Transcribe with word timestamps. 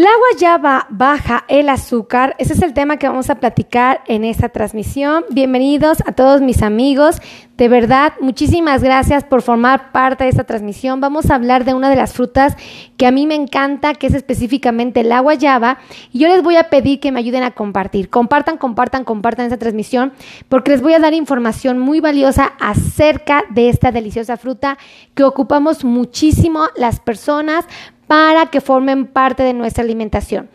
La 0.00 0.08
guayaba 0.18 0.86
baja 0.88 1.44
el 1.46 1.68
azúcar. 1.68 2.34
Ese 2.38 2.54
es 2.54 2.62
el 2.62 2.72
tema 2.72 2.96
que 2.96 3.06
vamos 3.06 3.28
a 3.28 3.34
platicar 3.34 4.00
en 4.06 4.24
esta 4.24 4.48
transmisión. 4.48 5.26
Bienvenidos 5.28 5.98
a 6.06 6.12
todos 6.12 6.40
mis 6.40 6.62
amigos. 6.62 7.16
De 7.58 7.68
verdad, 7.68 8.14
muchísimas 8.18 8.82
gracias 8.82 9.24
por 9.24 9.42
formar 9.42 9.92
parte 9.92 10.24
de 10.24 10.30
esta 10.30 10.44
transmisión. 10.44 11.02
Vamos 11.02 11.30
a 11.30 11.34
hablar 11.34 11.66
de 11.66 11.74
una 11.74 11.90
de 11.90 11.96
las 11.96 12.14
frutas 12.14 12.56
que 12.96 13.06
a 13.06 13.10
mí 13.10 13.26
me 13.26 13.34
encanta, 13.34 13.92
que 13.92 14.06
es 14.06 14.14
específicamente 14.14 15.04
la 15.04 15.20
guayaba. 15.20 15.76
Y 16.10 16.20
yo 16.20 16.28
les 16.28 16.42
voy 16.42 16.56
a 16.56 16.70
pedir 16.70 16.98
que 16.98 17.12
me 17.12 17.20
ayuden 17.20 17.42
a 17.42 17.50
compartir. 17.50 18.08
Compartan, 18.08 18.56
compartan, 18.56 19.04
compartan 19.04 19.44
esta 19.44 19.58
transmisión, 19.58 20.14
porque 20.48 20.70
les 20.70 20.80
voy 20.80 20.94
a 20.94 20.98
dar 20.98 21.12
información 21.12 21.78
muy 21.78 22.00
valiosa 22.00 22.54
acerca 22.58 23.44
de 23.50 23.68
esta 23.68 23.92
deliciosa 23.92 24.38
fruta 24.38 24.78
que 25.14 25.24
ocupamos 25.24 25.84
muchísimo 25.84 26.68
las 26.74 27.00
personas 27.00 27.66
para 28.10 28.46
que 28.46 28.60
formen 28.60 29.06
parte 29.06 29.44
de 29.44 29.52
nuestra 29.52 29.84
alimentación. 29.84 30.48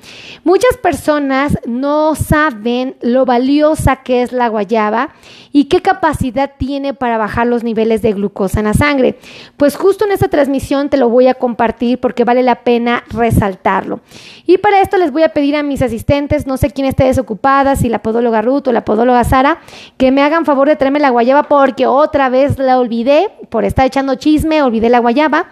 Muchas 0.44 0.76
personas 0.76 1.58
no 1.66 2.14
saben 2.14 2.98
lo 3.00 3.24
valiosa 3.24 3.96
que 4.04 4.24
es 4.24 4.34
la 4.34 4.50
guayaba 4.50 5.12
y 5.54 5.70
qué 5.70 5.82
capacidad 5.82 6.52
tiene 6.58 6.94
para 6.94 7.18
bajar 7.18 7.48
los 7.48 7.64
niveles 7.64 8.02
de 8.02 8.12
glucosa 8.12 8.60
en 8.60 8.66
la 8.66 8.74
sangre. 8.74 9.18
Pues 9.56 9.78
justo 9.78 10.04
en 10.04 10.12
esta 10.12 10.28
transmisión 10.28 10.90
te 10.90 10.98
lo 10.98 11.08
voy 11.08 11.28
a 11.28 11.36
compartir 11.36 11.98
porque 11.98 12.26
vale 12.26 12.44
la 12.44 12.56
pena 12.66 13.06
resaltarlo. 13.08 14.02
Y 14.46 14.58
para 14.58 14.82
esto 14.82 14.98
les 14.98 15.14
voy 15.14 15.24
a 15.24 15.30
pedir 15.30 15.56
a 15.56 15.64
mis 15.64 15.82
asistentes, 15.82 16.46
no 16.46 16.58
sé 16.58 16.72
quién 16.72 16.88
esté 16.88 17.06
desocupada, 17.06 17.78
si 17.78 17.88
la 17.88 18.00
podóloga 18.00 18.42
Ruth 18.42 18.68
o 18.68 18.74
la 18.74 18.84
podóloga 18.84 19.24
Sara, 19.24 19.60
que 19.96 20.12
me 20.12 20.24
hagan 20.24 20.44
favor 20.44 20.68
de 20.68 20.76
traerme 20.76 21.00
la 21.00 21.10
guayaba 21.10 21.44
porque 21.44 21.88
otra 21.88 22.28
vez 22.28 22.60
la 22.60 22.78
olvidé 22.78 23.30
por 23.48 23.64
estar 23.64 23.86
echando 23.86 24.16
chisme, 24.16 24.62
olvidé 24.62 24.90
la 24.90 25.00
guayaba 25.00 25.48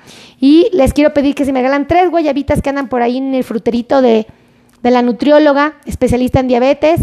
y 0.46 0.68
les 0.74 0.92
quiero 0.92 1.14
pedir 1.14 1.36
que 1.36 1.46
si 1.46 1.54
me 1.54 1.62
regalan 1.62 1.88
tres 1.88 2.10
guayabitas 2.10 2.62
que 2.62 2.70
andan 2.70 2.90
por 2.90 3.02
ahí 3.02 3.18
en 3.18 3.34
el 3.34 3.46
fruterito 3.46 4.02
de, 4.02 4.28
de 4.82 4.92
la 4.92 5.02
nutrióloga, 5.02 5.76
especialista 5.86 6.42
en 6.42 6.50
diabetes. 6.50 7.00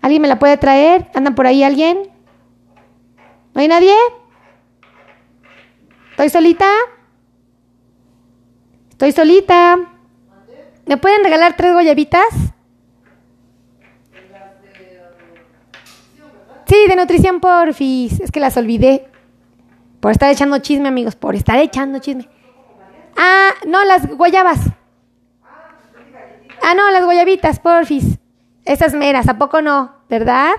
¿Alguien 0.00 0.22
me 0.22 0.28
la 0.28 0.38
puede 0.38 0.56
traer? 0.56 1.10
¿Andan 1.12 1.34
por 1.34 1.48
ahí 1.48 1.64
alguien? 1.64 1.98
¿No 3.54 3.60
hay 3.60 3.66
nadie? 3.66 3.92
¿Estoy 6.12 6.28
solita? 6.28 6.68
Estoy 8.90 9.10
solita. 9.10 9.76
¿Me 10.86 10.96
pueden 10.96 11.24
regalar 11.24 11.56
tres 11.56 11.72
guayabitas? 11.72 12.22
Sí, 16.68 16.76
de 16.88 16.94
nutrición 16.94 17.40
porfis. 17.40 18.20
Es 18.20 18.30
que 18.30 18.38
las 18.38 18.56
olvidé. 18.56 19.08
Por 19.98 20.12
estar 20.12 20.30
echando 20.30 20.56
chisme, 20.58 20.86
amigos. 20.86 21.16
Por 21.16 21.34
estar 21.34 21.58
echando 21.58 21.98
chisme. 21.98 22.28
Ah, 23.22 23.50
no, 23.66 23.84
las 23.84 24.06
guayabas. 24.16 24.58
Ah, 26.62 26.74
no, 26.74 26.90
las 26.90 27.04
guayabitas, 27.04 27.60
porfis. 27.60 28.18
Esas 28.64 28.94
meras, 28.94 29.28
¿a 29.28 29.36
poco 29.36 29.60
no? 29.60 29.92
¿Verdad? 30.08 30.52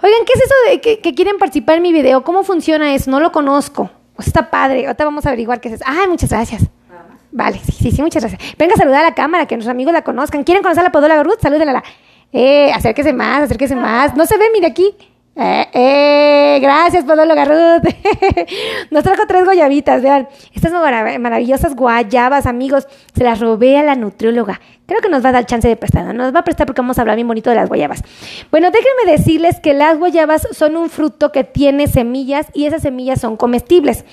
Oigan, 0.00 0.24
¿qué 0.24 0.32
es 0.34 0.44
eso 0.44 0.54
de 0.68 1.00
que, 1.00 1.14
quieren 1.16 1.36
participar 1.38 1.76
en 1.76 1.82
mi 1.82 1.92
video? 1.92 2.22
¿Cómo 2.22 2.44
funciona 2.44 2.94
eso? 2.94 3.10
No 3.10 3.18
lo 3.18 3.32
conozco. 3.32 3.90
Pues 4.14 4.28
está 4.28 4.50
padre. 4.50 4.86
Ahorita 4.86 5.04
vamos 5.04 5.26
a 5.26 5.30
averiguar 5.30 5.60
qué 5.60 5.70
es 5.70 5.74
eso. 5.74 5.84
Ay, 5.84 6.06
muchas 6.06 6.30
gracias. 6.30 6.62
Vale, 7.32 7.58
sí, 7.58 7.72
sí, 7.72 7.90
sí, 7.90 8.02
muchas 8.02 8.22
gracias. 8.22 8.56
Venga 8.56 8.74
a 8.74 8.78
saludar 8.78 9.00
a 9.00 9.08
la 9.08 9.14
cámara, 9.14 9.46
que 9.46 9.56
nuestros 9.56 9.72
amigos 9.72 9.92
la 9.92 10.02
conozcan. 10.02 10.44
¿Quieren 10.44 10.62
conocer 10.62 10.82
a 10.82 10.84
la 10.84 10.92
Podóloga 10.92 11.24
Ruth? 11.24 11.40
Salúdenla. 11.42 11.82
Eh, 12.32 12.72
acérquese 12.72 13.12
más, 13.12 13.42
acérquese 13.42 13.74
más. 13.74 14.14
No 14.14 14.26
se 14.26 14.38
ve, 14.38 14.44
mire 14.52 14.68
aquí. 14.68 14.94
Eh, 15.42 15.68
eh, 15.72 16.58
gracias, 16.60 17.02
Podóloga 17.04 17.46
Ruth. 17.46 17.88
Nos 18.90 19.02
trajo 19.02 19.22
tres 19.26 19.46
guayabitas, 19.46 20.02
vean. 20.02 20.28
Estas 20.52 20.70
maravillosas 20.70 21.74
guayabas, 21.74 22.44
amigos. 22.44 22.86
Se 23.14 23.24
las 23.24 23.40
robé 23.40 23.78
a 23.78 23.82
la 23.82 23.94
nutrióloga. 23.94 24.60
Creo 24.90 25.00
que 25.00 25.08
nos 25.08 25.24
va 25.24 25.28
a 25.28 25.32
dar 25.32 25.46
chance 25.46 25.68
de 25.68 25.76
prestar. 25.76 26.12
Nos 26.12 26.34
va 26.34 26.40
a 26.40 26.42
prestar 26.42 26.66
porque 26.66 26.80
vamos 26.80 26.98
a 26.98 27.02
hablar 27.02 27.14
bien 27.14 27.28
bonito 27.28 27.48
de 27.48 27.54
las 27.54 27.68
guayabas. 27.68 28.02
Bueno, 28.50 28.72
déjenme 28.72 29.16
decirles 29.16 29.60
que 29.60 29.72
las 29.72 29.96
guayabas 29.96 30.48
son 30.50 30.76
un 30.76 30.90
fruto 30.90 31.30
que 31.30 31.44
tiene 31.44 31.86
semillas 31.86 32.48
y 32.54 32.64
esas 32.64 32.82
semillas 32.82 33.20
son 33.20 33.36
comestibles. 33.36 34.04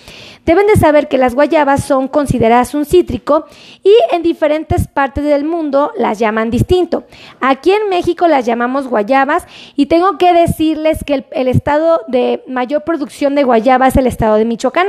Deben 0.45 0.67
de 0.67 0.75
saber 0.75 1.07
que 1.07 1.17
las 1.17 1.33
guayabas 1.33 1.83
son 1.83 2.07
consideradas 2.07 2.75
un 2.75 2.85
cítrico 2.85 3.47
y 3.83 3.91
en 4.11 4.21
diferentes 4.21 4.87
partes 4.87 5.23
del 5.23 5.45
mundo 5.45 5.91
las 5.97 6.19
llaman 6.19 6.51
distinto. 6.51 7.05
Aquí 7.41 7.71
en 7.71 7.89
México 7.89 8.27
las 8.27 8.45
llamamos 8.45 8.87
guayabas 8.87 9.47
y 9.75 9.87
tengo 9.87 10.19
que 10.19 10.31
decirles 10.31 11.03
que 11.03 11.16
el, 11.31 11.47
estado 11.47 12.01
de 12.07 12.43
mayor 12.47 12.83
producción 12.83 13.35
de 13.35 13.43
guayaba 13.43 13.87
es 13.87 13.95
el 13.95 14.07
estado 14.07 14.35
de 14.35 14.45
Michoacán. 14.45 14.87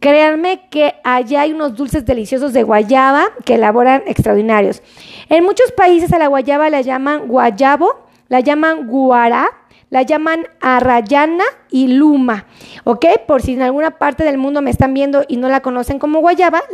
Créanme 0.00 0.68
que 0.68 0.94
allá 1.02 1.42
hay 1.42 1.52
unos 1.52 1.76
dulces 1.76 2.04
deliciosos 2.04 2.52
de 2.52 2.62
guayaba 2.62 3.26
que 3.44 3.54
elaboran 3.54 4.02
extraordinarios. 4.06 4.82
En 5.28 5.44
muchos 5.44 5.72
países 5.72 6.12
a 6.12 6.18
la 6.18 6.26
guayaba 6.26 6.68
la 6.68 6.82
llaman 6.82 7.26
guayabo, 7.28 8.06
la 8.28 8.40
llaman 8.40 8.86
guará, 8.86 9.48
la 9.94 10.02
llaman 10.02 10.48
arrayana 10.60 11.44
y 11.70 11.86
luma, 11.86 12.46
¿ok? 12.82 13.06
Por 13.28 13.42
si 13.42 13.52
en 13.52 13.62
alguna 13.62 13.92
parte 13.92 14.24
del 14.24 14.38
mundo 14.38 14.60
me 14.60 14.72
están 14.72 14.92
viendo 14.92 15.24
y 15.28 15.36
no 15.36 15.48
la 15.48 15.60
conocen 15.60 16.00
como 16.00 16.18
guayaba, 16.18 16.64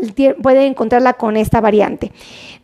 pueden 0.42 0.62
encontrarla 0.62 1.12
con 1.12 1.36
esta 1.36 1.60
variante. 1.60 2.12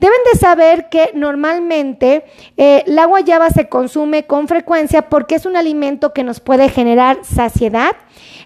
Deben 0.01 0.17
de 0.33 0.39
saber 0.39 0.89
que 0.89 1.11
normalmente 1.13 2.25
eh, 2.57 2.85
la 2.87 3.05
guayaba 3.05 3.51
se 3.51 3.69
consume 3.69 4.25
con 4.25 4.49
frecuencia 4.49 5.11
porque 5.11 5.35
es 5.35 5.45
un 5.45 5.57
alimento 5.57 6.15
que 6.15 6.25
nos 6.25 6.41
puede 6.41 6.71
generar 6.71 7.19
saciedad, 7.23 7.93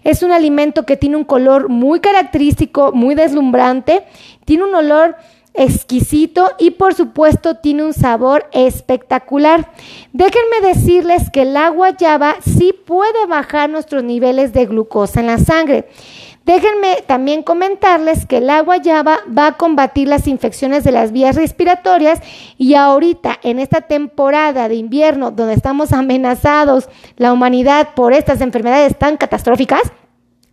es 0.03 0.21
un 0.21 0.33
alimento 0.33 0.85
que 0.85 0.97
tiene 0.97 1.15
un 1.15 1.23
color 1.23 1.69
muy 1.69 2.01
característico, 2.01 2.91
muy 2.91 3.15
deslumbrante, 3.15 4.03
tiene 4.43 4.65
un 4.65 4.75
olor 4.75 5.15
exquisito 5.53 6.51
y 6.57 6.71
por 6.71 6.93
supuesto 6.93 7.55
tiene 7.55 7.83
un 7.83 7.93
sabor 7.93 8.47
espectacular. 8.51 9.71
Déjenme 10.13 10.61
decirles 10.61 11.29
que 11.29 11.43
el 11.43 11.57
agua 11.57 11.91
guayaba 11.91 12.35
sí 12.41 12.73
puede 12.85 13.25
bajar 13.27 13.69
nuestros 13.69 14.03
niveles 14.03 14.53
de 14.53 14.65
glucosa 14.65 15.19
en 15.19 15.27
la 15.27 15.37
sangre. 15.37 15.87
Déjenme 16.45 17.03
también 17.05 17.43
comentarles 17.43 18.25
que 18.25 18.37
el 18.37 18.49
agua 18.49 18.75
guayaba 18.75 19.19
va 19.37 19.47
a 19.47 19.57
combatir 19.57 20.07
las 20.07 20.27
infecciones 20.27 20.83
de 20.83 20.91
las 20.91 21.11
vías 21.11 21.35
respiratorias 21.35 22.19
y 22.57 22.73
ahorita 22.73 23.37
en 23.43 23.59
esta 23.59 23.81
temporada 23.81 24.67
de 24.67 24.75
invierno 24.75 25.31
donde 25.31 25.53
estamos 25.53 25.93
amenazados 25.93 26.89
la 27.17 27.31
humanidad 27.31 27.89
por 27.95 28.13
estas 28.13 28.41
enfermedades 28.41 28.97
tan 28.97 29.17
catastróficas, 29.17 29.81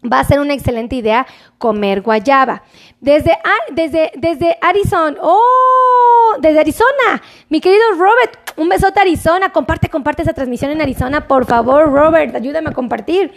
va 0.04 0.20
a 0.20 0.24
ser 0.24 0.40
una 0.40 0.54
excelente 0.54 0.96
idea 0.96 1.26
comer 1.58 2.02
guayaba. 2.02 2.62
Desde, 3.00 3.38
desde, 3.70 4.10
desde 4.16 4.58
Arizona, 4.60 5.16
oh, 5.22 6.34
desde 6.40 6.58
Arizona, 6.58 7.22
mi 7.48 7.60
querido 7.60 7.84
Robert, 7.92 8.52
un 8.56 8.68
besote 8.68 8.98
a 8.98 9.02
Arizona, 9.02 9.52
comparte, 9.52 9.88
comparte 9.88 10.22
esa 10.22 10.32
transmisión 10.32 10.72
en 10.72 10.82
Arizona, 10.82 11.28
por 11.28 11.46
favor, 11.46 11.92
Robert, 11.92 12.34
ayúdame 12.34 12.70
a 12.70 12.72
compartir. 12.72 13.32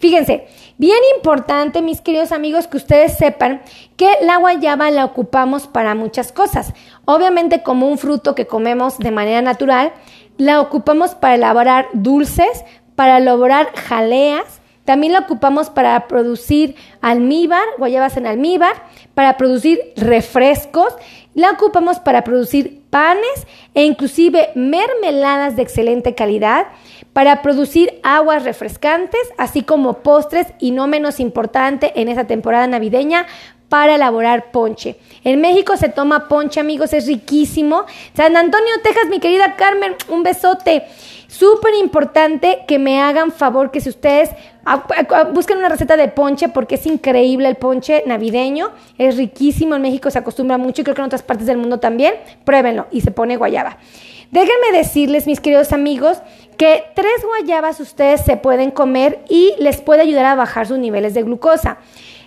Fíjense, 0.00 0.48
bien 0.78 0.98
importante, 1.14 1.82
mis 1.82 2.00
queridos 2.00 2.32
amigos, 2.32 2.66
que 2.66 2.78
ustedes 2.78 3.18
sepan 3.18 3.60
que 3.98 4.08
la 4.22 4.38
guayaba 4.38 4.90
la 4.90 5.04
ocupamos 5.04 5.66
para 5.66 5.94
muchas 5.94 6.32
cosas. 6.32 6.72
Obviamente 7.04 7.62
como 7.62 7.88
un 7.88 7.98
fruto 7.98 8.34
que 8.34 8.46
comemos 8.46 8.98
de 8.98 9.10
manera 9.10 9.42
natural, 9.42 9.92
la 10.38 10.62
ocupamos 10.62 11.14
para 11.14 11.34
elaborar 11.34 11.88
dulces, 11.92 12.64
para 12.96 13.18
elaborar 13.18 13.74
jaleas, 13.74 14.61
también 14.84 15.12
la 15.12 15.20
ocupamos 15.20 15.70
para 15.70 16.08
producir 16.08 16.74
almíbar, 17.00 17.64
guayabas 17.78 18.16
en 18.16 18.26
almíbar, 18.26 18.74
para 19.14 19.36
producir 19.36 19.80
refrescos, 19.96 20.94
la 21.34 21.50
ocupamos 21.50 22.00
para 22.00 22.24
producir 22.24 22.82
panes 22.90 23.46
e 23.74 23.84
inclusive 23.84 24.50
mermeladas 24.54 25.56
de 25.56 25.62
excelente 25.62 26.14
calidad, 26.14 26.66
para 27.12 27.42
producir 27.42 28.00
aguas 28.02 28.44
refrescantes, 28.44 29.20
así 29.38 29.62
como 29.62 29.98
postres 29.98 30.48
y 30.58 30.70
no 30.70 30.86
menos 30.86 31.20
importante 31.20 31.92
en 32.00 32.08
esta 32.08 32.26
temporada 32.26 32.66
navideña, 32.66 33.26
para 33.68 33.94
elaborar 33.94 34.50
ponche. 34.50 34.96
En 35.24 35.40
México 35.40 35.78
se 35.78 35.88
toma 35.88 36.28
ponche, 36.28 36.60
amigos, 36.60 36.92
es 36.92 37.06
riquísimo. 37.06 37.86
San 38.14 38.36
Antonio, 38.36 38.68
Texas, 38.82 39.06
mi 39.08 39.18
querida 39.18 39.56
Carmen, 39.56 39.94
un 40.10 40.22
besote. 40.22 40.84
Súper 41.32 41.74
importante 41.76 42.58
que 42.68 42.78
me 42.78 43.00
hagan 43.00 43.32
favor 43.32 43.70
que 43.70 43.80
si 43.80 43.88
ustedes 43.88 44.28
busquen 45.32 45.56
una 45.56 45.70
receta 45.70 45.96
de 45.96 46.08
ponche 46.08 46.50
porque 46.50 46.74
es 46.74 46.84
increíble 46.84 47.48
el 47.48 47.56
ponche 47.56 48.02
navideño, 48.04 48.68
es 48.98 49.16
riquísimo, 49.16 49.74
en 49.74 49.80
México 49.80 50.10
se 50.10 50.18
acostumbra 50.18 50.58
mucho 50.58 50.82
y 50.82 50.84
creo 50.84 50.94
que 50.94 51.00
en 51.00 51.06
otras 51.06 51.22
partes 51.22 51.46
del 51.46 51.56
mundo 51.56 51.80
también, 51.80 52.16
pruébenlo 52.44 52.86
y 52.90 53.00
se 53.00 53.12
pone 53.12 53.38
guayaba. 53.38 53.78
Déjenme 54.30 54.76
decirles, 54.76 55.26
mis 55.26 55.40
queridos 55.40 55.72
amigos, 55.72 56.18
que 56.58 56.84
tres 56.94 57.24
guayabas 57.26 57.80
ustedes 57.80 58.20
se 58.20 58.36
pueden 58.36 58.70
comer 58.70 59.20
y 59.30 59.54
les 59.58 59.80
puede 59.80 60.02
ayudar 60.02 60.26
a 60.26 60.34
bajar 60.34 60.66
sus 60.66 60.76
niveles 60.76 61.14
de 61.14 61.22
glucosa. 61.22 61.78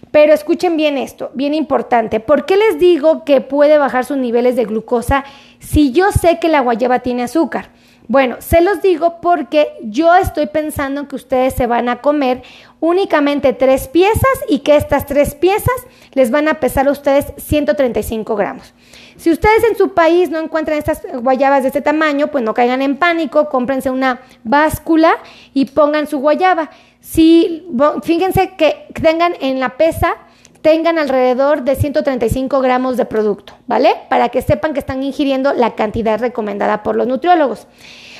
Pero 0.09 0.33
escuchen 0.33 0.77
bien 0.77 0.97
esto, 0.97 1.29
bien 1.35 1.53
importante. 1.53 2.19
¿Por 2.19 2.47
qué 2.47 2.57
les 2.57 2.79
digo 2.79 3.23
que 3.23 3.39
puede 3.39 3.77
bajar 3.77 4.03
sus 4.03 4.17
niveles 4.17 4.55
de 4.55 4.65
glucosa 4.65 5.25
si 5.59 5.91
yo 5.91 6.11
sé 6.11 6.39
que 6.39 6.47
la 6.47 6.61
guayaba 6.61 6.99
tiene 6.99 7.21
azúcar? 7.21 7.69
Bueno, 8.07 8.37
se 8.39 8.61
los 8.61 8.81
digo 8.81 9.19
porque 9.19 9.73
yo 9.81 10.13
estoy 10.15 10.47
pensando 10.47 11.07
que 11.07 11.15
ustedes 11.15 11.55
se 11.55 11.65
van 11.65 11.89
a 11.89 12.01
comer 12.01 12.43
únicamente 12.79 13.53
tres 13.53 13.87
piezas 13.87 14.43
y 14.47 14.59
que 14.59 14.75
estas 14.75 15.05
tres 15.05 15.33
piezas 15.33 15.75
les 16.13 16.29
van 16.29 16.47
a 16.47 16.59
pesar 16.59 16.87
a 16.87 16.91
ustedes 16.91 17.33
135 17.37 18.35
gramos. 18.35 18.73
Si 19.17 19.31
ustedes 19.31 19.63
en 19.69 19.77
su 19.77 19.93
país 19.93 20.29
no 20.29 20.39
encuentran 20.39 20.77
estas 20.77 21.01
guayabas 21.13 21.63
de 21.63 21.69
este 21.69 21.81
tamaño, 21.81 22.27
pues 22.27 22.43
no 22.43 22.53
caigan 22.53 22.81
en 22.81 22.97
pánico, 22.97 23.49
cómprense 23.49 23.89
una 23.89 24.21
báscula 24.43 25.17
y 25.53 25.65
pongan 25.65 26.07
su 26.07 26.19
guayaba. 26.19 26.69
Si, 26.99 27.67
fíjense 28.03 28.55
que 28.55 28.87
tengan 29.01 29.33
en 29.39 29.59
la 29.59 29.77
pesa, 29.77 30.15
tengan 30.65 30.97
alrededor 30.97 31.61
de 31.61 31.75
135 31.75 32.59
gramos 32.59 32.97
de 32.97 33.05
producto, 33.05 33.53
¿vale? 33.67 33.91
Para 34.09 34.29
que 34.29 34.41
sepan 34.41 34.73
que 34.73 34.79
están 34.79 35.03
ingiriendo 35.03 35.53
la 35.53 35.75
cantidad 35.75 36.19
recomendada 36.19 36.81
por 36.81 36.95
los 36.95 37.05
nutriólogos. 37.05 37.67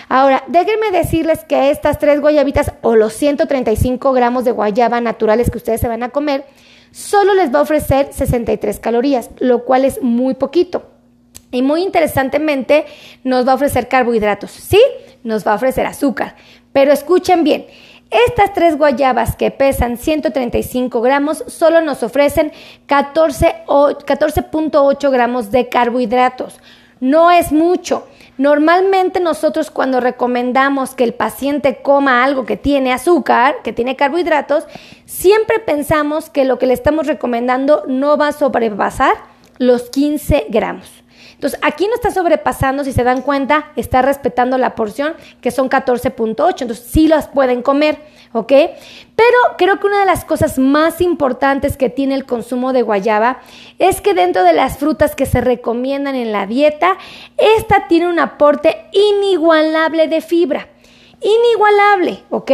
Ahora, 0.10 0.44
déjenme 0.46 0.92
decirles 0.92 1.44
que 1.44 1.72
estas 1.72 1.98
tres 1.98 2.22
guayabitas 2.22 2.74
o 2.84 2.96
los 2.96 3.14
135 3.14 4.14
gramos 4.14 4.46
de 4.46 4.52
guayaba 4.52 5.02
naturales 5.02 5.50
que 5.50 5.58
ustedes 5.58 5.82
se 5.82 5.88
van 5.88 6.04
a 6.04 6.10
comer, 6.10 6.46
solo 6.92 7.34
les 7.34 7.52
va 7.52 7.58
a 7.58 7.64
ofrecer 7.64 8.10
63 8.12 8.80
calorías, 8.80 9.32
lo 9.40 9.66
cual 9.66 9.84
es 9.84 10.04
muy 10.04 10.36
poquito. 10.36 10.92
Y 11.50 11.64
muy 11.64 11.82
interesantemente, 11.82 12.86
nos 13.24 13.48
va 13.48 13.54
a 13.54 13.56
ofrecer 13.56 13.88
carbohidratos, 13.88 14.52
¿sí? 14.52 14.80
Nos 15.24 15.48
va 15.48 15.54
a 15.54 15.56
ofrecer 15.56 15.88
azúcar. 15.88 16.36
Pero 16.74 16.92
escuchen 16.92 17.44
bien, 17.44 17.66
estas 18.12 18.54
tres 18.54 18.78
guayabas 18.78 19.36
que 19.36 19.50
pesan 19.52 19.98
135 19.98 21.02
gramos 21.02 21.44
solo 21.48 21.81
nos 21.81 22.04
ofrecen 22.04 22.54
14.8 22.88 25.12
gramos 25.12 25.52
de 25.52 25.68
carbohidratos. 25.69 26.60
No 27.00 27.31
es 27.31 27.52
mucho. 27.52 28.07
Normalmente 28.38 29.19
nosotros 29.19 29.72
cuando 29.72 30.02
recomendamos 30.02 30.94
que 30.94 31.06
el 31.06 31.13
paciente 31.13 31.80
coma 31.81 32.24
algo 32.24 32.46
que 32.46 32.57
tiene 32.57 32.92
azúcar, 32.92 33.56
que 33.63 33.74
tiene 33.74 33.96
carbohidratos, 33.96 34.66
siempre 35.06 35.60
pensamos 35.60 36.30
que 36.30 36.44
lo 36.44 36.60
que 36.60 36.68
le 36.68 36.74
estamos 36.74 37.08
recomendando 37.08 37.86
no 37.88 38.18
va 38.18 38.28
a 38.30 38.34
sobrepasar 38.34 39.16
los 39.58 39.90
15 39.90 40.48
gramos. 40.50 41.05
Entonces, 41.36 41.60
aquí 41.62 41.88
no 41.88 41.94
está 41.94 42.12
sobrepasando, 42.12 42.84
si 42.84 42.92
se 42.92 43.04
dan 43.04 43.22
cuenta, 43.22 43.72
está 43.76 44.02
respetando 44.02 44.58
la 44.58 44.74
porción, 44.74 45.14
que 45.42 45.52
son 45.52 45.70
14.8, 45.70 46.62
entonces 46.62 46.86
sí 46.90 47.08
las 47.08 47.28
pueden 47.28 47.62
comer, 47.62 48.00
¿ok? 48.34 48.52
Pero 49.16 49.38
creo 49.58 49.80
que 49.80 49.88
una 49.88 50.00
de 50.00 50.06
las 50.06 50.26
cosas 50.26 50.58
más 50.58 51.02
importantes 51.02 51.78
que 51.78 51.90
tiene 51.90 52.16
el 52.16 52.26
consumo 52.26 52.74
de 52.74 52.82
guayaba 52.82 53.40
es 53.80 54.02
que 54.02 54.14
dentro 54.14 54.44
de 54.44 54.54
las 54.54 54.78
frutas 54.78 55.16
que 55.16 55.26
se 55.26 55.42
recomiendan 55.42 56.16
en 56.16 56.32
la 56.32 56.48
dieta, 56.48 56.98
esta 57.38 57.88
tiene 57.88 58.08
un 58.08 58.20
aporte 58.20 58.86
inigualable 58.92 60.08
de 60.08 60.22
fibra. 60.22 60.70
Inigualable, 61.22 62.24
¿ok? 62.30 62.52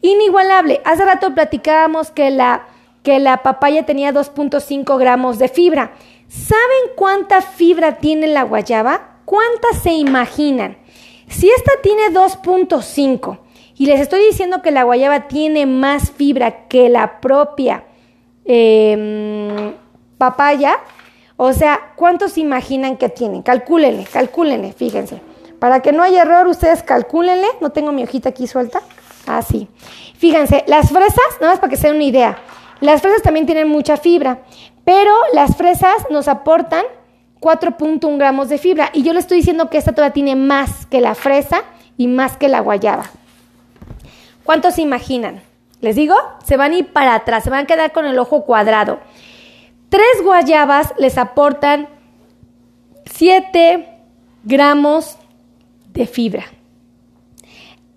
Inigualable. 0.00 0.80
Hace 0.84 1.04
rato 1.04 1.34
platicábamos 1.34 2.10
que 2.10 2.30
la, 2.30 2.66
que 3.02 3.18
la 3.18 3.42
papaya 3.42 3.84
tenía 3.84 4.12
2.5 4.12 4.98
gramos 4.98 5.38
de 5.38 5.48
fibra. 5.48 5.92
¿Saben 6.28 6.94
cuánta 6.96 7.40
fibra 7.40 7.98
tiene 7.98 8.26
la 8.26 8.42
guayaba? 8.42 9.18
¿Cuántas 9.24 9.82
se 9.82 9.92
imaginan? 9.92 10.76
Si 11.28 11.50
esta 11.50 11.72
tiene 11.82 12.10
2.5 12.10 13.38
y 13.76 13.86
les 13.86 14.00
estoy 14.00 14.24
diciendo 14.24 14.62
que 14.62 14.70
la 14.70 14.84
guayaba 14.84 15.28
tiene 15.28 15.66
más 15.66 16.10
fibra 16.10 16.66
que 16.68 16.88
la 16.88 17.20
propia 17.20 17.84
em, 18.44 19.74
papaya, 20.18 20.78
o 21.36 21.52
sea, 21.52 21.92
¿cuántos 21.96 22.32
se 22.32 22.40
imaginan 22.40 22.96
que 22.96 23.08
tienen? 23.08 23.42
Calcúlenle, 23.42 24.04
calcúlenle, 24.04 24.72
fíjense. 24.72 25.20
Para 25.58 25.80
que 25.80 25.92
no 25.92 26.02
haya 26.02 26.22
error, 26.22 26.46
ustedes 26.46 26.82
calcúlenle. 26.82 27.46
No 27.60 27.70
tengo 27.70 27.92
mi 27.92 28.02
hojita 28.02 28.30
aquí 28.30 28.46
suelta. 28.46 28.82
Así. 29.26 29.68
Ah, 29.70 29.86
fíjense, 30.16 30.64
las 30.66 30.90
fresas, 30.90 31.40
nada 31.40 31.54
más 31.54 31.60
para 31.60 31.70
que 31.70 31.76
se 31.76 31.88
den 31.88 31.96
una 31.96 32.04
idea. 32.04 32.38
Las 32.80 33.02
fresas 33.02 33.22
también 33.22 33.46
tienen 33.46 33.68
mucha 33.68 33.96
fibra, 33.96 34.42
pero 34.86 35.12
las 35.32 35.56
fresas 35.56 36.06
nos 36.10 36.28
aportan 36.28 36.84
4.1 37.40 38.18
gramos 38.18 38.48
de 38.48 38.56
fibra. 38.56 38.90
Y 38.92 39.02
yo 39.02 39.12
le 39.12 39.18
estoy 39.18 39.38
diciendo 39.38 39.68
que 39.68 39.78
esta 39.78 39.92
todavía 39.92 40.14
tiene 40.14 40.36
más 40.36 40.86
que 40.86 41.00
la 41.00 41.16
fresa 41.16 41.64
y 41.96 42.06
más 42.06 42.36
que 42.36 42.48
la 42.48 42.60
guayaba. 42.60 43.10
¿Cuántos 44.44 44.76
se 44.76 44.82
imaginan? 44.82 45.42
Les 45.80 45.96
digo, 45.96 46.14
se 46.44 46.56
van 46.56 46.70
a 46.70 46.76
ir 46.76 46.92
para 46.92 47.16
atrás, 47.16 47.42
se 47.42 47.50
van 47.50 47.64
a 47.64 47.66
quedar 47.66 47.90
con 47.90 48.06
el 48.06 48.16
ojo 48.16 48.44
cuadrado. 48.44 49.00
Tres 49.88 50.22
guayabas 50.22 50.94
les 50.98 51.18
aportan 51.18 51.88
7 53.06 53.88
gramos 54.44 55.18
de 55.88 56.06
fibra. 56.06 56.44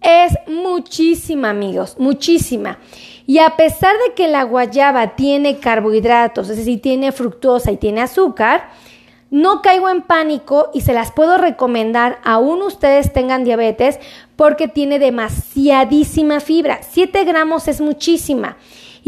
Es 0.02 0.34
muchísima, 0.48 1.52
amigos, 1.52 1.98
muchísima. 2.00 2.80
Y 3.30 3.38
a 3.38 3.56
pesar 3.58 3.96
de 4.08 4.16
que 4.16 4.28
la 4.28 4.42
guayaba 4.42 5.16
tiene 5.16 5.60
carbohidratos, 5.60 6.50
es 6.50 6.58
decir, 6.58 6.82
tiene 6.82 7.12
fructosa 7.12 7.72
y 7.72 7.78
tiene 7.78 8.02
azúcar, 8.02 8.72
no 9.30 9.62
caigo 9.62 9.88
en 9.88 10.02
pánico 10.02 10.72
y 10.74 10.82
se 10.82 10.94
las 10.94 11.12
puedo 11.12 11.38
recomendar 11.38 12.18
aún 12.24 12.64
ustedes 12.64 13.14
tengan 13.14 13.44
diabetes 13.44 14.00
porque 14.36 14.68
tiene 14.68 14.98
demasiadísima 14.98 16.40
fibra. 16.40 16.80
7 16.82 17.24
gramos 17.24 17.68
es 17.68 17.82
muchísima. 17.82 18.58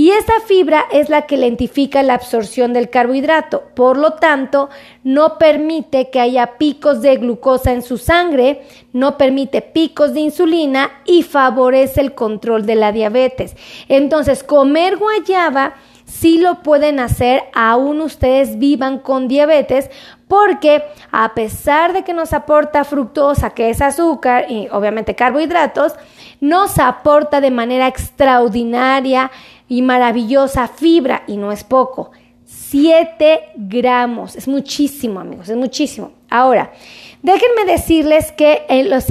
Y 0.01 0.09
esta 0.09 0.33
fibra 0.47 0.87
es 0.91 1.09
la 1.09 1.27
que 1.27 1.37
lentifica 1.37 2.01
la 2.01 2.15
absorción 2.15 2.73
del 2.73 2.89
carbohidrato, 2.89 3.65
por 3.75 3.99
lo 3.99 4.13
tanto, 4.13 4.71
no 5.03 5.37
permite 5.37 6.09
que 6.09 6.19
haya 6.19 6.57
picos 6.57 7.03
de 7.03 7.17
glucosa 7.17 7.71
en 7.71 7.83
su 7.83 7.99
sangre, 7.99 8.63
no 8.93 9.15
permite 9.15 9.61
picos 9.61 10.15
de 10.15 10.21
insulina 10.21 10.89
y 11.05 11.21
favorece 11.21 12.01
el 12.01 12.15
control 12.15 12.65
de 12.65 12.73
la 12.73 12.91
diabetes. 12.91 13.55
Entonces, 13.89 14.43
comer 14.43 14.97
guayaba 14.97 15.75
sí 16.05 16.39
lo 16.39 16.63
pueden 16.63 16.99
hacer 16.99 17.43
aún 17.53 18.01
ustedes 18.01 18.57
vivan 18.57 18.97
con 18.97 19.27
diabetes 19.27 19.91
porque 20.27 20.83
a 21.11 21.35
pesar 21.35 21.93
de 21.93 22.03
que 22.03 22.13
nos 22.13 22.33
aporta 22.33 22.85
fructosa, 22.85 23.51
que 23.51 23.69
es 23.69 23.83
azúcar 23.83 24.45
y 24.49 24.67
obviamente 24.71 25.13
carbohidratos, 25.13 25.93
nos 26.39 26.79
aporta 26.79 27.39
de 27.39 27.51
manera 27.51 27.87
extraordinaria 27.87 29.29
y 29.71 29.81
maravillosa 29.83 30.67
fibra, 30.67 31.23
y 31.27 31.37
no 31.37 31.53
es 31.53 31.63
poco, 31.63 32.11
7 32.43 33.51
gramos, 33.55 34.35
es 34.35 34.49
muchísimo 34.49 35.21
amigos, 35.21 35.47
es 35.47 35.55
muchísimo. 35.55 36.11
Ahora, 36.29 36.73
déjenme 37.23 37.63
decirles 37.63 38.33
que 38.33 38.63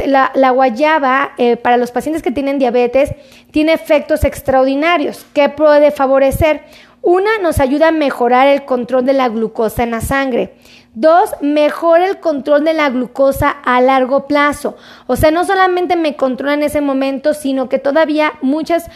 la, 0.07 0.51
guayaba 0.51 1.33
eh, 1.39 1.57
para 1.57 1.79
los 1.79 1.91
pacientes 1.93 2.23
que 2.23 2.31
tienen 2.31 2.59
diabetes 2.59 3.15
tiene 3.51 3.73
efectos 3.73 4.23
extraordinarios 4.23 5.25
que 5.33 5.49
puede 5.49 5.93
favorecer. 5.93 6.61
Una, 7.00 7.38
nos 7.38 7.59
ayuda 7.59 7.88
a 7.88 7.93
mejorar 7.93 8.47
el 8.47 8.67
control 8.67 9.07
de 9.07 9.14
la 9.14 9.31
glucosa 9.31 9.83
en 9.83 9.93
la 9.93 10.02
sangre. 10.02 10.52
Dos, 10.93 11.37
mejora 11.40 12.07
el 12.07 12.19
control 12.19 12.64
de 12.64 12.75
la 12.75 12.90
glucosa 12.90 13.49
a 13.49 13.81
largo 13.81 14.26
plazo. 14.26 14.76
O 15.07 15.17
sea, 15.17 15.31
no 15.31 15.45
solamente 15.45 15.97
me 15.97 16.17
controla 16.17 16.55
en 16.55 16.64
ese 16.64 16.81
momento, 16.81 17.33
sino 17.33 17.69
que 17.69 17.79
todavía 17.79 18.35
muchas 18.43 18.90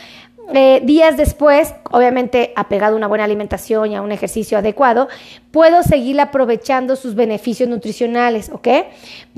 eh, 0.52 0.80
días 0.84 1.16
después, 1.16 1.74
obviamente 1.90 2.52
apegado 2.54 2.94
a 2.94 2.96
una 2.98 3.06
buena 3.06 3.24
alimentación 3.24 3.90
y 3.90 3.96
a 3.96 4.02
un 4.02 4.12
ejercicio 4.12 4.58
adecuado, 4.58 5.08
puedo 5.50 5.82
seguir 5.82 6.20
aprovechando 6.20 6.96
sus 6.96 7.14
beneficios 7.14 7.68
nutricionales, 7.68 8.50
¿ok? 8.50 8.68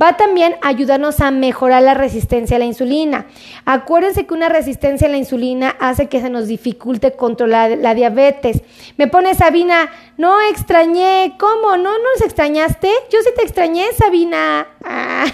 Va 0.00 0.16
también 0.16 0.56
a 0.62 0.68
ayudarnos 0.68 1.20
a 1.20 1.30
mejorar 1.30 1.82
la 1.82 1.94
resistencia 1.94 2.56
a 2.56 2.58
la 2.58 2.64
insulina. 2.64 3.26
Acuérdense 3.64 4.26
que 4.26 4.34
una 4.34 4.48
resistencia 4.48 5.06
a 5.06 5.10
la 5.10 5.18
insulina 5.18 5.76
hace 5.78 6.08
que 6.08 6.20
se 6.20 6.30
nos 6.30 6.48
dificulte 6.48 7.12
controlar 7.12 7.78
la 7.78 7.94
diabetes. 7.94 8.62
Me 8.96 9.06
pone 9.06 9.34
Sabina, 9.34 9.90
no 10.16 10.40
extrañé, 10.50 11.36
¿cómo? 11.38 11.76
¿No 11.76 11.92
nos 11.98 12.22
extrañaste? 12.24 12.88
Yo 13.12 13.18
sí 13.22 13.30
te 13.36 13.42
extrañé, 13.42 13.84
Sabina. 13.96 14.66
Ah, 14.88 15.26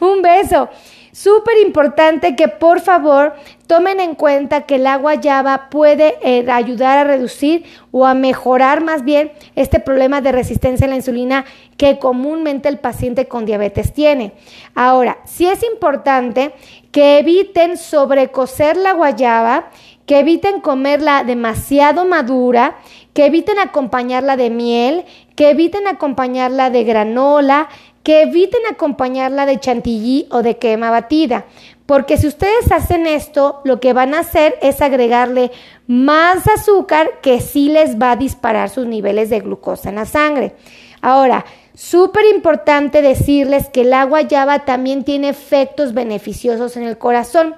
un 0.00 0.20
beso. 0.20 0.68
Súper 1.12 1.58
importante 1.58 2.34
que 2.36 2.48
por 2.48 2.80
favor 2.80 3.34
tomen 3.66 4.00
en 4.00 4.14
cuenta 4.14 4.62
que 4.62 4.76
el 4.76 4.86
agua 4.86 5.12
guayaba 5.12 5.68
puede 5.68 6.16
eh, 6.22 6.50
ayudar 6.50 6.96
a 6.96 7.04
reducir 7.04 7.64
o 7.90 8.06
a 8.06 8.14
mejorar 8.14 8.82
más 8.82 9.04
bien 9.04 9.30
este 9.54 9.78
problema 9.78 10.22
de 10.22 10.32
resistencia 10.32 10.86
a 10.86 10.88
la 10.88 10.96
insulina 10.96 11.44
que 11.76 11.98
comúnmente 11.98 12.70
el 12.70 12.78
paciente 12.78 13.28
con 13.28 13.44
diabetes 13.44 13.92
tiene. 13.92 14.32
Ahora, 14.74 15.18
sí 15.26 15.46
es 15.46 15.62
importante 15.62 16.54
que 16.92 17.18
eviten 17.18 17.76
sobrecocer 17.76 18.78
la 18.78 18.94
guayaba, 18.94 19.68
que 20.06 20.20
eviten 20.20 20.60
comerla 20.60 21.24
demasiado 21.24 22.06
madura, 22.06 22.76
que 23.12 23.26
eviten 23.26 23.58
acompañarla 23.58 24.36
de 24.36 24.48
miel, 24.48 25.04
que 25.36 25.50
eviten 25.50 25.86
acompañarla 25.86 26.70
de 26.70 26.84
granola, 26.84 27.68
que 28.02 28.22
eviten 28.22 28.60
acompañarla 28.70 29.46
de 29.46 29.60
chantilly 29.60 30.26
o 30.30 30.42
de 30.42 30.58
quema 30.58 30.90
batida, 30.90 31.44
porque 31.86 32.16
si 32.16 32.26
ustedes 32.26 32.72
hacen 32.72 33.06
esto, 33.06 33.60
lo 33.64 33.80
que 33.80 33.92
van 33.92 34.14
a 34.14 34.20
hacer 34.20 34.56
es 34.62 34.80
agregarle 34.80 35.50
más 35.86 36.46
azúcar 36.48 37.20
que 37.20 37.40
sí 37.40 37.68
les 37.68 38.00
va 38.00 38.12
a 38.12 38.16
disparar 38.16 38.70
sus 38.70 38.86
niveles 38.86 39.30
de 39.30 39.40
glucosa 39.40 39.90
en 39.90 39.96
la 39.96 40.06
sangre. 40.06 40.54
Ahora, 41.00 41.44
súper 41.74 42.24
importante 42.26 43.02
decirles 43.02 43.68
que 43.68 43.82
el 43.82 43.92
agua 43.92 44.20
guayaba 44.20 44.60
también 44.60 45.04
tiene 45.04 45.28
efectos 45.28 45.92
beneficiosos 45.92 46.76
en 46.76 46.84
el 46.84 46.98
corazón. 46.98 47.56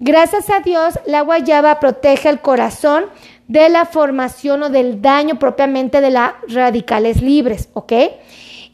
Gracias 0.00 0.48
a 0.50 0.60
Dios, 0.60 0.98
la 1.06 1.20
guayaba 1.20 1.80
protege 1.80 2.28
el 2.28 2.40
corazón 2.40 3.06
de 3.46 3.68
la 3.68 3.84
formación 3.84 4.62
o 4.62 4.70
del 4.70 5.02
daño 5.02 5.38
propiamente 5.38 6.00
de 6.00 6.10
las 6.10 6.32
radicales 6.48 7.22
libres, 7.22 7.68
¿ok? 7.74 7.92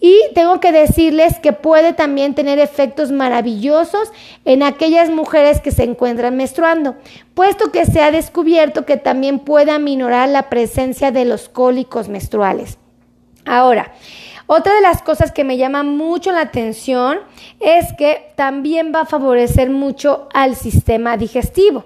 Y 0.00 0.18
tengo 0.34 0.60
que 0.60 0.72
decirles 0.72 1.38
que 1.38 1.52
puede 1.52 1.92
también 1.92 2.34
tener 2.34 2.58
efectos 2.58 3.10
maravillosos 3.12 4.10
en 4.44 4.62
aquellas 4.62 5.10
mujeres 5.10 5.60
que 5.60 5.70
se 5.70 5.84
encuentran 5.84 6.36
menstruando, 6.36 6.96
puesto 7.34 7.70
que 7.70 7.86
se 7.86 8.00
ha 8.00 8.10
descubierto 8.10 8.84
que 8.84 8.96
también 8.96 9.38
puede 9.38 9.70
aminorar 9.70 10.28
la 10.28 10.50
presencia 10.50 11.10
de 11.10 11.24
los 11.24 11.48
cólicos 11.48 12.08
menstruales. 12.08 12.78
Ahora, 13.46 13.92
otra 14.46 14.74
de 14.74 14.82
las 14.82 15.00
cosas 15.02 15.32
que 15.32 15.44
me 15.44 15.56
llama 15.56 15.82
mucho 15.82 16.32
la 16.32 16.42
atención 16.42 17.20
es 17.60 17.92
que 17.94 18.32
también 18.36 18.92
va 18.94 19.02
a 19.02 19.06
favorecer 19.06 19.70
mucho 19.70 20.28
al 20.34 20.54
sistema 20.54 21.16
digestivo. 21.16 21.84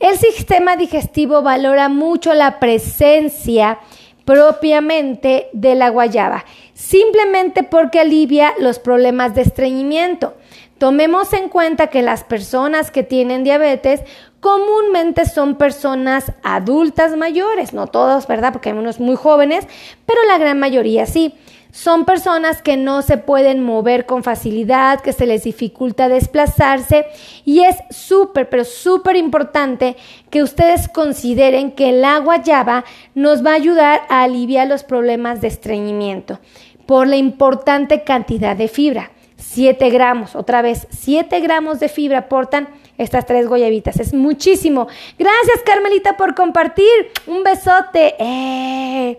El 0.00 0.18
sistema 0.18 0.76
digestivo 0.76 1.42
valora 1.42 1.88
mucho 1.88 2.34
la 2.34 2.58
presencia 2.58 3.78
propiamente 4.24 5.48
de 5.52 5.74
la 5.74 5.88
guayaba, 5.90 6.44
simplemente 6.74 7.62
porque 7.62 8.00
alivia 8.00 8.54
los 8.58 8.78
problemas 8.78 9.34
de 9.34 9.42
estreñimiento. 9.42 10.34
Tomemos 10.78 11.32
en 11.32 11.48
cuenta 11.48 11.88
que 11.88 12.02
las 12.02 12.24
personas 12.24 12.90
que 12.90 13.02
tienen 13.02 13.44
diabetes 13.44 14.00
comúnmente 14.40 15.24
son 15.26 15.54
personas 15.54 16.32
adultas 16.42 17.16
mayores, 17.16 17.72
no 17.72 17.86
todos, 17.86 18.26
¿verdad? 18.26 18.52
Porque 18.52 18.70
hay 18.70 18.76
unos 18.76 18.98
muy 18.98 19.14
jóvenes, 19.14 19.66
pero 20.06 20.20
la 20.26 20.38
gran 20.38 20.58
mayoría 20.58 21.06
sí. 21.06 21.34
Son 21.72 22.04
personas 22.04 22.60
que 22.60 22.76
no 22.76 23.00
se 23.00 23.16
pueden 23.16 23.62
mover 23.62 24.04
con 24.04 24.22
facilidad, 24.22 25.00
que 25.00 25.14
se 25.14 25.26
les 25.26 25.44
dificulta 25.44 26.10
desplazarse 26.10 27.06
y 27.46 27.60
es 27.60 27.76
súper, 27.88 28.50
pero 28.50 28.66
súper 28.66 29.16
importante 29.16 29.96
que 30.28 30.42
ustedes 30.42 30.86
consideren 30.88 31.72
que 31.72 31.88
el 31.88 32.04
agua 32.04 32.36
guayaba 32.36 32.84
nos 33.14 33.44
va 33.44 33.52
a 33.52 33.54
ayudar 33.54 34.02
a 34.10 34.22
aliviar 34.22 34.68
los 34.68 34.84
problemas 34.84 35.40
de 35.40 35.48
estreñimiento 35.48 36.40
por 36.84 37.06
la 37.06 37.16
importante 37.16 38.04
cantidad 38.04 38.54
de 38.54 38.68
fibra. 38.68 39.10
7 39.38 39.88
gramos, 39.88 40.36
otra 40.36 40.60
vez, 40.60 40.86
7 40.90 41.40
gramos 41.40 41.80
de 41.80 41.88
fibra 41.88 42.18
aportan 42.18 42.68
estas 42.98 43.24
tres 43.24 43.48
guayabitas. 43.48 43.98
Es 43.98 44.12
muchísimo. 44.12 44.88
Gracias, 45.18 45.62
Carmelita, 45.64 46.18
por 46.18 46.34
compartir. 46.34 46.86
Un 47.26 47.42
besote. 47.42 48.14
Eh. 48.18 49.18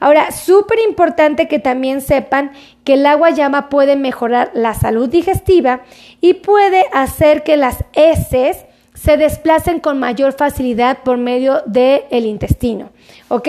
Ahora, 0.00 0.32
súper 0.32 0.78
importante 0.80 1.46
que 1.46 1.58
también 1.58 2.00
sepan 2.00 2.52
que 2.84 2.94
el 2.94 3.06
agua 3.06 3.30
llama 3.30 3.68
puede 3.68 3.96
mejorar 3.96 4.50
la 4.54 4.74
salud 4.74 5.08
digestiva 5.08 5.82
y 6.22 6.34
puede 6.34 6.86
hacer 6.92 7.42
que 7.42 7.58
las 7.58 7.84
heces 7.92 8.64
se 8.94 9.16
desplacen 9.16 9.78
con 9.78 9.98
mayor 9.98 10.32
facilidad 10.32 10.98
por 11.04 11.18
medio 11.18 11.62
del 11.66 12.24
intestino. 12.24 12.90
¿Ok? 13.28 13.48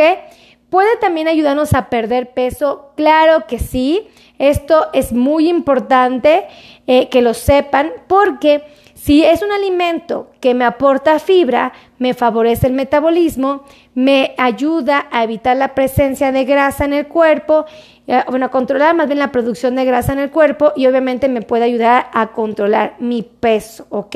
¿Puede 0.70 0.96
también 0.98 1.28
ayudarnos 1.28 1.74
a 1.74 1.90
perder 1.90 2.32
peso? 2.32 2.92
Claro 2.96 3.48
que 3.48 3.60
sí. 3.60 4.08
Esto 4.40 4.88
es 4.94 5.14
muy 5.14 5.50
importante 5.50 6.48
eh, 6.88 7.10
que 7.10 7.22
lo 7.22 7.34
sepan 7.34 7.92
porque 8.08 8.64
si 9.04 9.26
es 9.26 9.42
un 9.42 9.52
alimento 9.52 10.30
que 10.40 10.54
me 10.54 10.64
aporta 10.64 11.18
fibra, 11.18 11.74
me 11.98 12.14
favorece 12.14 12.68
el 12.68 12.74
metabolismo, 12.74 13.64
me 13.96 14.36
ayuda 14.38 15.08
a 15.10 15.24
evitar 15.24 15.58
la 15.58 15.74
presencia 15.74 16.32
de 16.32 16.46
grasa 16.46 16.86
en 16.86 16.94
el 16.94 17.08
cuerpo, 17.08 17.66
eh, 18.06 18.24
bueno, 18.30 18.46
a 18.46 18.50
controlar 18.50 18.96
más 18.96 19.08
bien 19.08 19.18
la 19.18 19.32
producción 19.32 19.74
de 19.74 19.86
grasa 19.86 20.14
en 20.14 20.20
el 20.20 20.30
cuerpo 20.30 20.74
y 20.76 20.86
obviamente 20.86 21.30
me 21.30 21.42
puede 21.42 21.64
ayudar 21.64 22.12
a 22.14 22.28
controlar 22.28 22.94
mi 23.00 23.24
peso, 23.24 23.88
¿ok? 23.90 24.16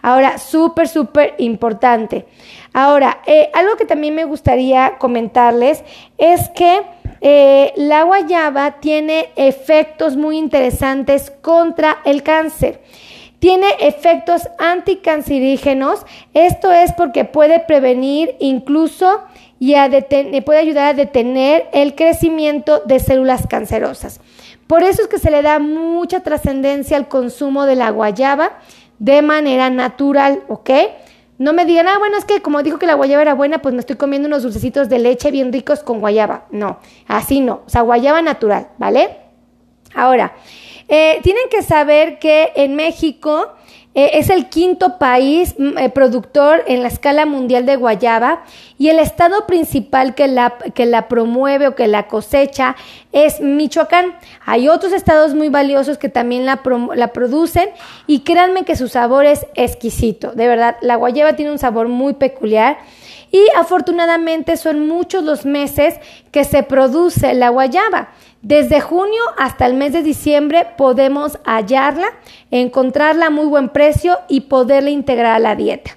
Ahora, 0.00 0.38
súper, 0.38 0.86
súper 0.86 1.34
importante. 1.38 2.24
Ahora, 2.72 3.18
eh, 3.26 3.50
algo 3.52 3.74
que 3.74 3.84
también 3.84 4.14
me 4.14 4.26
gustaría 4.26 4.96
comentarles 4.96 5.82
es 6.18 6.50
que 6.50 6.82
eh, 7.20 7.72
la 7.74 8.04
guayaba 8.04 8.78
tiene 8.78 9.30
efectos 9.34 10.16
muy 10.16 10.38
interesantes 10.38 11.32
contra 11.42 11.98
el 12.04 12.22
cáncer. 12.22 12.80
Tiene 13.44 13.66
efectos 13.80 14.48
anticancerígenos. 14.58 16.06
Esto 16.32 16.72
es 16.72 16.92
porque 16.92 17.26
puede 17.26 17.60
prevenir 17.60 18.36
incluso 18.40 19.20
y 19.58 19.74
puede 20.40 20.60
ayudar 20.60 20.86
a 20.86 20.94
detener 20.94 21.68
el 21.74 21.94
crecimiento 21.94 22.80
de 22.86 23.00
células 23.00 23.46
cancerosas. 23.46 24.22
Por 24.66 24.82
eso 24.82 25.02
es 25.02 25.08
que 25.08 25.18
se 25.18 25.30
le 25.30 25.42
da 25.42 25.58
mucha 25.58 26.20
trascendencia 26.20 26.96
al 26.96 27.06
consumo 27.06 27.66
de 27.66 27.74
la 27.74 27.90
guayaba 27.90 28.52
de 28.98 29.20
manera 29.20 29.68
natural, 29.68 30.42
¿ok? 30.48 30.70
No 31.36 31.52
me 31.52 31.66
digan, 31.66 31.86
ah, 31.86 31.98
bueno, 31.98 32.16
es 32.16 32.24
que 32.24 32.40
como 32.40 32.62
dijo 32.62 32.78
que 32.78 32.86
la 32.86 32.94
guayaba 32.94 33.20
era 33.20 33.34
buena, 33.34 33.60
pues 33.60 33.74
me 33.74 33.80
estoy 33.80 33.96
comiendo 33.96 34.26
unos 34.26 34.42
dulcecitos 34.42 34.88
de 34.88 35.00
leche 35.00 35.30
bien 35.30 35.52
ricos 35.52 35.80
con 35.80 36.00
guayaba. 36.00 36.46
No, 36.50 36.78
así 37.06 37.40
no, 37.40 37.60
o 37.66 37.68
sea, 37.68 37.82
guayaba 37.82 38.22
natural, 38.22 38.68
¿vale? 38.78 39.18
Ahora, 39.94 40.32
eh, 40.88 41.20
tienen 41.22 41.48
que 41.50 41.62
saber 41.62 42.18
que 42.18 42.52
en 42.56 42.76
México 42.76 43.52
eh, 43.96 44.18
es 44.18 44.28
el 44.28 44.48
quinto 44.48 44.98
país 44.98 45.54
mm, 45.56 45.78
eh, 45.78 45.88
productor 45.88 46.64
en 46.66 46.82
la 46.82 46.88
escala 46.88 47.26
mundial 47.26 47.64
de 47.64 47.76
guayaba 47.76 48.42
y 48.76 48.88
el 48.88 48.98
estado 48.98 49.46
principal 49.46 50.16
que 50.16 50.26
la, 50.26 50.56
que 50.74 50.84
la 50.84 51.06
promueve 51.06 51.68
o 51.68 51.76
que 51.76 51.86
la 51.86 52.08
cosecha 52.08 52.74
es 53.12 53.40
Michoacán. 53.40 54.16
Hay 54.44 54.68
otros 54.68 54.92
estados 54.92 55.34
muy 55.34 55.48
valiosos 55.48 55.96
que 55.96 56.08
también 56.08 56.44
la, 56.44 56.60
la 56.96 57.12
producen 57.12 57.68
y 58.08 58.20
créanme 58.20 58.64
que 58.64 58.74
su 58.74 58.88
sabor 58.88 59.26
es 59.26 59.46
exquisito. 59.54 60.32
De 60.32 60.48
verdad, 60.48 60.76
la 60.80 60.96
guayaba 60.96 61.34
tiene 61.34 61.52
un 61.52 61.58
sabor 61.58 61.86
muy 61.86 62.14
peculiar. 62.14 62.78
Y 63.30 63.44
afortunadamente 63.56 64.56
son 64.56 64.86
muchos 64.86 65.24
los 65.24 65.44
meses 65.44 65.94
que 66.30 66.44
se 66.44 66.62
produce 66.62 67.34
la 67.34 67.48
guayaba. 67.48 68.10
Desde 68.44 68.82
junio 68.82 69.22
hasta 69.38 69.64
el 69.64 69.72
mes 69.72 69.94
de 69.94 70.02
diciembre 70.02 70.66
podemos 70.76 71.38
hallarla, 71.46 72.08
encontrarla 72.50 73.26
a 73.26 73.30
muy 73.30 73.46
buen 73.46 73.70
precio 73.70 74.18
y 74.28 74.42
poderla 74.42 74.90
integrar 74.90 75.36
a 75.36 75.38
la 75.38 75.56
dieta. 75.56 75.96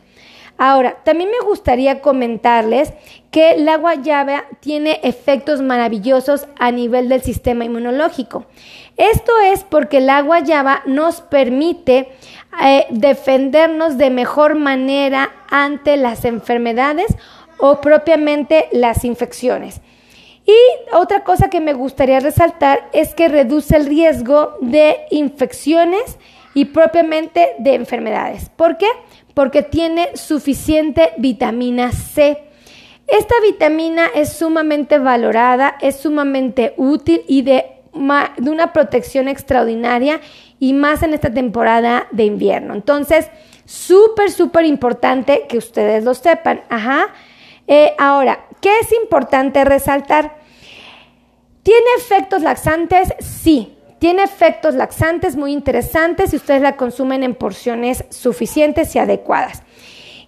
Ahora, 0.57 0.95
también 1.03 1.29
me 1.29 1.45
gustaría 1.45 1.99
comentarles 1.99 2.93
que 3.31 3.57
la 3.57 3.75
guayaba 3.75 4.45
tiene 4.61 5.01
efectos 5.03 5.61
maravillosos 5.61 6.47
a 6.57 6.71
nivel 6.71 7.09
del 7.09 7.21
sistema 7.21 7.65
inmunológico. 7.65 8.45
Esto 8.95 9.33
es 9.43 9.65
porque 9.65 9.99
la 9.99 10.21
guayaba 10.21 10.83
nos 10.85 11.19
permite 11.19 12.13
eh, 12.63 12.85
defendernos 12.91 13.97
de 13.97 14.09
mejor 14.09 14.55
manera 14.55 15.31
ante 15.49 15.97
las 15.97 16.23
enfermedades 16.23 17.13
o 17.57 17.81
propiamente 17.81 18.69
las 18.71 19.03
infecciones. 19.03 19.81
Y 20.47 20.95
otra 20.95 21.25
cosa 21.25 21.49
que 21.49 21.59
me 21.59 21.73
gustaría 21.73 22.21
resaltar 22.21 22.89
es 22.93 23.13
que 23.13 23.27
reduce 23.27 23.75
el 23.75 23.85
riesgo 23.85 24.53
de 24.61 24.95
infecciones 25.11 26.17
y 26.53 26.65
propiamente 26.65 27.49
de 27.59 27.75
enfermedades. 27.75 28.49
¿Por 28.55 28.77
qué? 28.77 28.87
Porque 29.33 29.61
tiene 29.61 30.15
suficiente 30.15 31.11
vitamina 31.17 31.91
C. 31.91 32.41
Esta 33.07 33.35
vitamina 33.43 34.07
es 34.15 34.33
sumamente 34.33 34.99
valorada, 34.99 35.75
es 35.81 35.97
sumamente 35.97 36.73
útil 36.77 37.21
y 37.27 37.41
de, 37.41 37.65
una 37.91 38.73
protección 38.73 39.27
extraordinaria 39.27 40.21
y 40.59 40.73
más 40.73 41.03
en 41.03 41.13
esta 41.13 41.33
temporada 41.33 42.07
de 42.11 42.23
invierno. 42.23 42.73
Entonces, 42.73 43.29
súper, 43.65 44.31
súper 44.31 44.65
importante 44.65 45.45
que 45.49 45.57
ustedes 45.57 46.05
lo 46.05 46.13
sepan. 46.13 46.61
Ajá. 46.69 47.07
Eh, 47.67 47.93
ahora, 47.97 48.46
¿qué 48.61 48.79
es 48.79 48.91
importante 48.91 49.63
resaltar? 49.65 50.37
¿Tiene 51.63 51.85
efectos 51.97 52.41
laxantes? 52.41 53.13
Sí. 53.19 53.73
Tiene 53.99 54.23
efectos 54.23 54.75
laxantes 54.75 55.35
muy 55.35 55.51
interesantes 55.51 56.29
si 56.29 56.35
ustedes 56.35 56.61
la 56.61 56.75
consumen 56.75 57.23
en 57.23 57.33
porciones 57.33 58.05
suficientes 58.09 58.95
y 58.95 58.99
adecuadas. 58.99 59.63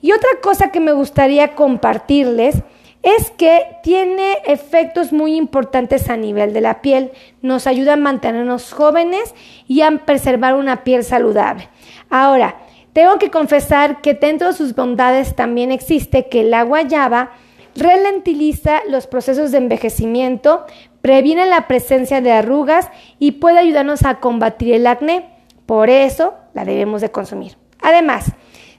Y 0.01 0.11
otra 0.11 0.29
cosa 0.41 0.71
que 0.71 0.79
me 0.79 0.91
gustaría 0.91 1.55
compartirles 1.55 2.55
es 3.03 3.31
que 3.31 3.65
tiene 3.83 4.37
efectos 4.45 5.13
muy 5.13 5.35
importantes 5.35 6.09
a 6.09 6.17
nivel 6.17 6.51
de 6.51 6.61
la 6.61 6.81
piel. 6.81 7.11
Nos 7.41 7.67
ayuda 7.67 7.93
a 7.93 7.97
mantenernos 7.97 8.73
jóvenes 8.73 9.33
y 9.67 9.81
a 9.81 9.91
preservar 10.05 10.55
una 10.55 10.83
piel 10.83 11.03
saludable. 11.03 11.69
Ahora, 12.09 12.57
tengo 12.93 13.19
que 13.19 13.29
confesar 13.29 14.01
que 14.01 14.15
dentro 14.15 14.47
de 14.47 14.53
sus 14.53 14.75
bondades 14.75 15.35
también 15.35 15.71
existe 15.71 16.27
que 16.27 16.41
el 16.41 16.53
agua 16.53 16.81
guayaba 16.81 17.31
ralentiza 17.75 18.81
los 18.87 19.07
procesos 19.07 19.51
de 19.51 19.57
envejecimiento, 19.57 20.65
previene 21.01 21.45
la 21.45 21.67
presencia 21.67 22.21
de 22.21 22.31
arrugas 22.31 22.89
y 23.19 23.33
puede 23.33 23.59
ayudarnos 23.59 24.03
a 24.03 24.19
combatir 24.19 24.73
el 24.73 24.87
acné. 24.87 25.29
Por 25.65 25.89
eso 25.89 26.33
la 26.53 26.65
debemos 26.65 27.01
de 27.01 27.11
consumir. 27.11 27.57
Además, 27.81 28.33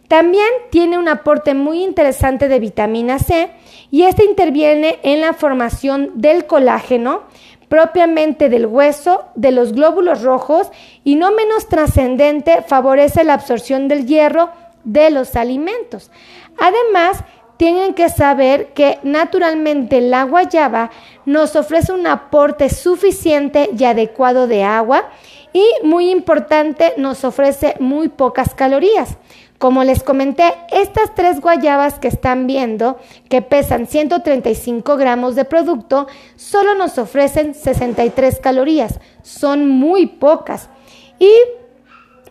también 0.09 0.49
tiene 0.71 0.99
un 0.99 1.09
aporte 1.09 1.55
muy 1.55 1.85
interesante 1.85 2.49
de 2.49 2.59
vitamina 2.59 3.19
C 3.21 3.51
y 3.91 4.03
este 4.03 4.25
interviene 4.25 4.99
en 5.03 5.21
la 5.21 5.35
formación 5.35 6.13
del 6.17 6.47
colágeno, 6.47 7.23
propiamente 7.69 8.49
del 8.49 8.67
hueso, 8.67 9.27
de 9.37 9.53
los 9.53 9.73
glóbulos 9.73 10.23
rojos 10.23 10.73
y 11.05 11.15
no 11.15 11.31
menos 11.31 11.69
trascendente 11.69 12.63
favorece 12.63 13.23
la 13.23 13.35
absorción 13.35 13.87
del 13.87 14.07
hierro 14.07 14.51
de 14.83 15.11
los 15.11 15.37
alimentos. 15.37 16.11
Además, 16.59 17.23
tienen 17.61 17.93
que 17.93 18.09
saber 18.09 18.69
que 18.69 18.99
naturalmente 19.03 20.01
la 20.01 20.23
guayaba 20.23 20.91
nos 21.27 21.57
ofrece 21.57 21.93
un 21.93 22.07
aporte 22.07 22.71
suficiente 22.71 23.69
y 23.79 23.85
adecuado 23.85 24.47
de 24.47 24.65
agua 24.65 25.11
y 25.53 25.67
muy 25.83 26.09
importante 26.09 26.95
nos 26.97 27.23
ofrece 27.23 27.75
muy 27.79 28.09
pocas 28.09 28.55
calorías. 28.55 29.19
Como 29.59 29.85
les 29.85 30.03
comenté, 30.03 30.55
estas 30.73 31.15
tres 31.15 31.43
guayabas 31.43 31.99
que 31.99 32.09
están 32.09 32.47
viendo, 32.47 32.99
que 33.29 33.43
pesan 33.43 33.87
135 33.87 34.97
gramos 34.97 35.35
de 35.35 35.45
producto, 35.45 36.07
solo 36.37 36.75
nos 36.75 36.97
ofrecen 36.97 37.53
63 37.53 38.41
calorías. 38.41 39.01
Son 39.21 39.69
muy 39.69 40.07
pocas. 40.07 40.71
Y 41.19 41.31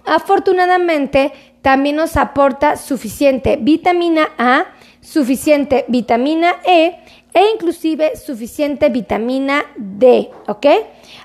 afortunadamente 0.08 1.34
también 1.62 1.98
nos 1.98 2.18
aporta 2.18 2.78
suficiente 2.78 3.60
vitamina 3.62 4.30
A, 4.40 4.66
suficiente 5.02 5.86
vitamina 5.88 6.58
E 6.66 7.00
e 7.34 7.50
inclusive 7.54 8.16
suficiente 8.16 8.90
vitamina 8.90 9.66
D, 9.76 10.30
¿ok? 10.48 10.66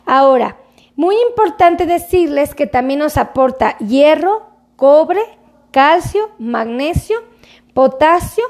Ahora, 0.05 0.57
muy 0.97 1.17
importante 1.29 1.87
decirles 1.87 2.55
que 2.55 2.67
también 2.67 3.01
nos 3.01 3.17
aporta 3.17 3.77
hierro, 3.79 4.47
cobre, 4.77 5.23
calcio, 5.71 6.31
magnesio, 6.39 7.23
potasio, 7.73 8.45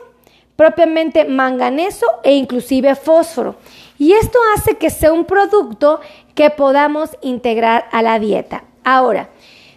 propiamente 0.57 1.25
manganeso 1.25 2.07
e 2.23 2.35
inclusive 2.35 2.95
fósforo. 2.95 3.57
Y 3.99 4.13
esto 4.13 4.39
hace 4.55 4.77
que 4.77 4.91
sea 4.91 5.13
un 5.13 5.25
producto 5.25 6.01
que 6.35 6.51
podamos 6.51 7.17
integrar 7.23 7.89
a 7.93 8.03
la 8.03 8.19
dieta. 8.19 8.65
Ahora, 8.83 9.31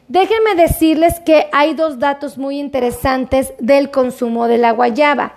déjenme 0.08 0.56
decirles 0.56 1.20
que 1.20 1.48
hay 1.52 1.74
dos 1.74 2.00
datos 2.00 2.38
muy 2.38 2.60
interesantes 2.60 3.54
del 3.60 3.92
consumo 3.92 4.48
de 4.48 4.58
la 4.58 4.72
guayaba. 4.72 5.36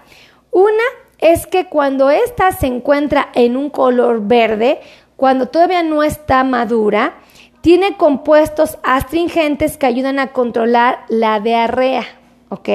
Una 0.50 0.84
es 1.18 1.46
que 1.46 1.66
cuando 1.66 2.10
ésta 2.10 2.52
se 2.52 2.66
encuentra 2.66 3.28
en 3.34 3.56
un 3.56 3.70
color 3.70 4.26
verde, 4.26 4.80
cuando 5.16 5.46
todavía 5.46 5.82
no 5.82 6.02
está 6.02 6.44
madura, 6.44 7.14
tiene 7.60 7.96
compuestos 7.96 8.78
astringentes 8.82 9.76
que 9.76 9.86
ayudan 9.86 10.18
a 10.18 10.28
controlar 10.28 11.04
la 11.08 11.40
diarrea, 11.40 12.04
¿ok? 12.48 12.68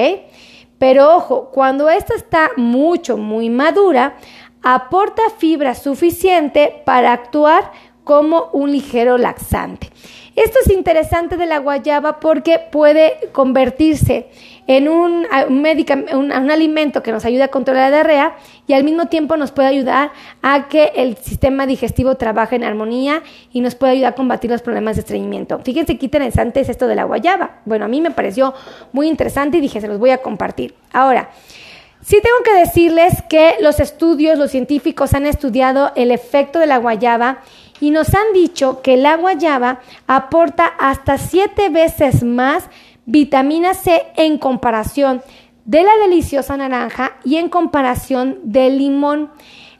Pero 0.78 1.16
ojo, 1.16 1.50
cuando 1.52 1.90
esta 1.90 2.14
está 2.14 2.52
mucho, 2.56 3.18
muy 3.18 3.50
madura, 3.50 4.18
aporta 4.62 5.24
fibra 5.38 5.74
suficiente 5.74 6.84
para 6.86 7.14
actuar 7.14 7.72
como 8.04 8.50
un 8.54 8.72
ligero 8.72 9.18
laxante. 9.18 9.90
Esto 10.36 10.60
es 10.66 10.72
interesante 10.72 11.38
de 11.38 11.46
la 11.46 11.60
guayaba 11.60 12.20
porque 12.20 12.60
puede 12.60 13.30
convertirse 13.32 14.28
en 14.68 14.90
un, 14.90 15.26
un, 15.48 16.52
alimento 16.52 17.02
que 17.02 17.14
nos 17.14 17.24
ayuda 17.24 17.46
a 17.46 17.48
controlar 17.48 17.90
la 17.90 17.98
diarrea 17.98 18.36
y 18.68 18.74
al 18.74 18.84
mismo 18.84 19.06
tiempo 19.06 19.38
nos 19.38 19.52
puede 19.52 19.70
ayudar 19.70 20.12
a 20.42 20.68
que 20.68 20.92
el 20.96 21.16
sistema 21.16 21.66
digestivo 21.66 22.16
trabaje 22.16 22.58
en 22.58 22.66
armonía 22.66 23.24
y 23.54 23.62
nos 23.62 23.76
puede 23.76 23.94
ayudar 23.94 24.12
a 24.12 24.16
combatir 24.16 24.52
los 24.52 24.62
problemas 24.62 24.98
de 24.98 25.02
estreñimiento. 25.02 25.60
Fíjense 25.60 25.98
qué 25.98 26.06
interesante 26.08 26.60
es 26.60 26.68
esto 26.68 26.88
de 26.88 26.96
la 26.96 27.06
guayaba. 27.06 27.62
Bueno, 27.64 27.86
a 27.86 27.88
mí 27.88 28.02
me 28.02 28.12
pareció 28.12 28.54
muy 28.92 29.08
interesante 29.08 29.60
y 29.60 29.62
dije, 29.62 29.80
se 29.80 29.88
los 29.88 30.00
voy 30.00 30.10
a 30.10 30.18
compartir. 30.18 30.76
Ahora, 30.92 31.30
Sí 32.06 32.20
tengo 32.22 32.38
que 32.44 32.54
decirles 32.54 33.24
que 33.28 33.56
los 33.62 33.80
estudios, 33.80 34.38
los 34.38 34.52
científicos 34.52 35.16
han 35.16 35.26
estudiado 35.26 35.92
el 35.96 36.12
efecto 36.12 36.60
de 36.60 36.68
la 36.68 36.78
guayaba 36.78 37.40
y 37.80 37.92
nos 37.92 38.14
han 38.16 38.34
dicho 38.34 38.82
que 38.82 38.98
la 38.98 39.18
guayaba 39.18 39.80
aporta 40.08 40.66
hasta 40.66 41.18
siete 41.18 41.70
veces 41.70 42.24
más 42.24 42.70
vitamina 43.06 43.74
C 43.74 44.08
en 44.16 44.38
comparación 44.38 45.22
de 45.66 45.84
la 45.84 45.96
deliciosa 46.02 46.58
naranja 46.58 47.18
y 47.24 47.38
en 47.38 47.50
comparación 47.50 48.40
del 48.44 48.78
limón. 48.78 49.32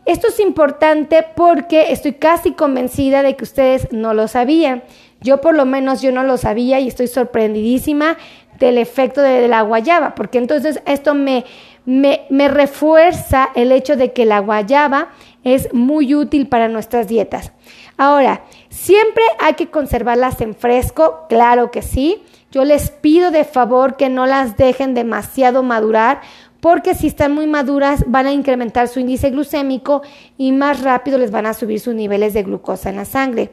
Esto 0.06 0.28
es 0.28 0.40
importante 0.40 1.26
porque 1.36 1.92
estoy 1.92 2.14
casi 2.14 2.52
convencida 2.52 3.24
de 3.24 3.36
que 3.36 3.44
ustedes 3.44 3.92
no 3.92 4.14
lo 4.14 4.28
sabían. 4.28 4.84
Yo 5.22 5.42
por 5.42 5.56
lo 5.56 5.66
menos 5.66 6.02
yo 6.02 6.12
no 6.12 6.24
lo 6.24 6.38
sabía 6.38 6.80
y 6.80 6.88
estoy 6.88 7.08
sorprendidísima 7.08 8.18
del 8.60 8.78
efecto 8.78 9.22
de 9.22 9.48
la 9.48 9.62
guayaba, 9.64 10.16
porque 10.16 10.38
entonces 10.38 10.82
esto 10.86 11.14
me, 11.14 11.44
me, 11.86 12.22
me 12.30 12.48
refuerza 12.48 13.50
el 13.56 13.72
hecho 13.72 13.96
de 13.96 14.14
que 14.14 14.26
la 14.26 14.40
guayaba 14.40 15.10
es 15.44 15.74
muy 15.74 16.16
útil 16.16 16.48
para 16.48 16.70
nuestras 16.70 17.08
dietas. 17.08 17.52
Ahora, 17.98 18.44
siempre 18.70 19.24
hay 19.40 19.54
que 19.54 19.70
conservarlas 19.70 20.42
en 20.42 20.56
fresco, 20.56 21.26
claro 21.30 21.72
que 21.72 21.82
sí. 21.82 22.24
Yo 22.52 22.64
les 22.64 22.90
pido 22.90 23.32
de 23.32 23.44
favor 23.44 23.96
que 23.98 24.10
no 24.10 24.26
las 24.26 24.58
dejen 24.58 24.94
demasiado 24.94 25.64
madurar 25.64 26.22
porque 26.62 26.96
si 26.96 27.08
están 27.08 27.34
muy 27.34 27.48
maduras 27.48 28.04
van 28.08 28.26
a 28.26 28.34
incrementar 28.34 28.88
su 28.88 29.00
índice 29.00 29.30
glucémico 29.30 30.02
y 30.38 30.52
más 30.52 30.82
rápido 30.82 31.18
les 31.18 31.32
van 31.32 31.46
a 31.46 31.54
subir 31.54 31.80
sus 31.80 31.94
niveles 31.94 32.34
de 32.34 32.44
glucosa 32.44 32.90
en 32.90 32.96
la 32.96 33.06
sangre. 33.06 33.52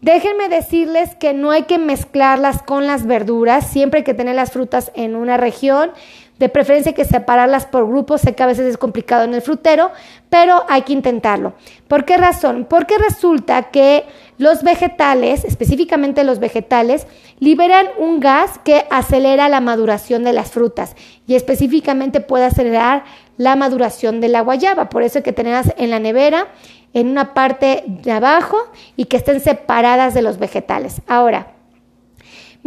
Déjenme 0.00 0.48
decirles 0.48 1.14
que 1.16 1.32
no 1.34 1.50
hay 1.50 1.62
que 1.62 1.78
mezclarlas 1.78 2.62
con 2.62 2.86
las 2.86 3.06
verduras, 3.06 3.66
siempre 3.66 3.98
hay 3.98 4.04
que 4.04 4.14
tener 4.14 4.36
las 4.36 4.52
frutas 4.52 4.92
en 4.94 5.16
una 5.16 5.36
región. 5.36 5.90
De 6.38 6.50
preferencia 6.50 6.92
que 6.92 7.06
separarlas 7.06 7.64
por 7.64 7.88
grupos, 7.88 8.20
sé 8.20 8.34
que 8.34 8.42
a 8.42 8.46
veces 8.46 8.66
es 8.66 8.76
complicado 8.76 9.24
en 9.24 9.32
el 9.32 9.40
frutero, 9.40 9.90
pero 10.28 10.64
hay 10.68 10.82
que 10.82 10.92
intentarlo. 10.92 11.54
¿Por 11.88 12.04
qué 12.04 12.18
razón? 12.18 12.66
Porque 12.68 12.98
resulta 12.98 13.70
que 13.70 14.04
los 14.36 14.62
vegetales, 14.62 15.44
específicamente 15.44 16.24
los 16.24 16.38
vegetales, 16.38 17.06
liberan 17.38 17.86
un 17.98 18.20
gas 18.20 18.58
que 18.64 18.86
acelera 18.90 19.48
la 19.48 19.60
maduración 19.60 20.24
de 20.24 20.34
las 20.34 20.50
frutas 20.50 20.94
y 21.26 21.36
específicamente 21.36 22.20
puede 22.20 22.44
acelerar 22.44 23.04
la 23.38 23.56
maduración 23.56 24.20
de 24.20 24.28
la 24.28 24.42
guayaba. 24.42 24.90
Por 24.90 25.02
eso 25.02 25.18
hay 25.18 25.24
que 25.24 25.32
tenerlas 25.32 25.72
en 25.78 25.88
la 25.88 26.00
nevera, 26.00 26.48
en 26.92 27.08
una 27.08 27.32
parte 27.32 27.84
de 27.86 28.12
abajo 28.12 28.58
y 28.94 29.06
que 29.06 29.16
estén 29.16 29.40
separadas 29.40 30.12
de 30.12 30.22
los 30.22 30.38
vegetales. 30.38 31.00
Ahora, 31.06 31.55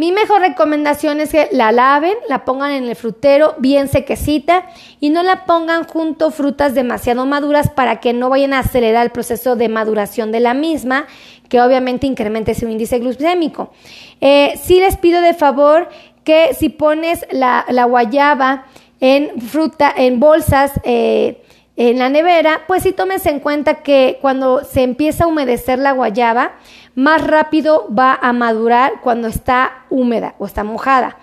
mi 0.00 0.12
mejor 0.12 0.40
recomendación 0.40 1.20
es 1.20 1.28
que 1.28 1.50
la 1.52 1.72
laven, 1.72 2.14
la 2.26 2.46
pongan 2.46 2.70
en 2.70 2.88
el 2.88 2.96
frutero 2.96 3.54
bien 3.58 3.86
sequecita 3.86 4.64
y 4.98 5.10
no 5.10 5.22
la 5.22 5.44
pongan 5.44 5.84
junto 5.84 6.30
frutas 6.30 6.74
demasiado 6.74 7.26
maduras 7.26 7.68
para 7.68 8.00
que 8.00 8.14
no 8.14 8.30
vayan 8.30 8.54
a 8.54 8.60
acelerar 8.60 9.04
el 9.04 9.12
proceso 9.12 9.56
de 9.56 9.68
maduración 9.68 10.32
de 10.32 10.40
la 10.40 10.54
misma, 10.54 11.04
que 11.50 11.60
obviamente 11.60 12.06
incremente 12.06 12.54
su 12.54 12.66
índice 12.66 12.98
glucémico. 12.98 13.74
Eh, 14.22 14.58
sí 14.64 14.80
les 14.80 14.96
pido 14.96 15.20
de 15.20 15.34
favor 15.34 15.90
que 16.24 16.54
si 16.58 16.70
pones 16.70 17.26
la, 17.30 17.66
guayaba 17.84 18.64
en 19.00 19.38
fruta, 19.38 19.92
en 19.94 20.18
bolsas, 20.18 20.72
eh, 20.82 21.42
en 21.76 21.98
la 21.98 22.08
nevera, 22.08 22.62
pues 22.66 22.82
sí 22.82 22.92
tomes 22.92 23.24
en 23.26 23.40
cuenta 23.40 23.82
que 23.82 24.18
cuando 24.20 24.64
se 24.64 24.82
empieza 24.82 25.24
a 25.24 25.26
humedecer 25.26 25.78
la 25.78 25.92
guayaba, 25.92 26.52
más 26.94 27.26
rápido 27.26 27.88
va 27.96 28.18
a 28.20 28.32
madurar 28.32 29.00
cuando 29.02 29.28
está 29.28 29.84
húmeda 29.88 30.34
o 30.38 30.46
está 30.46 30.64
mojada. 30.64 31.16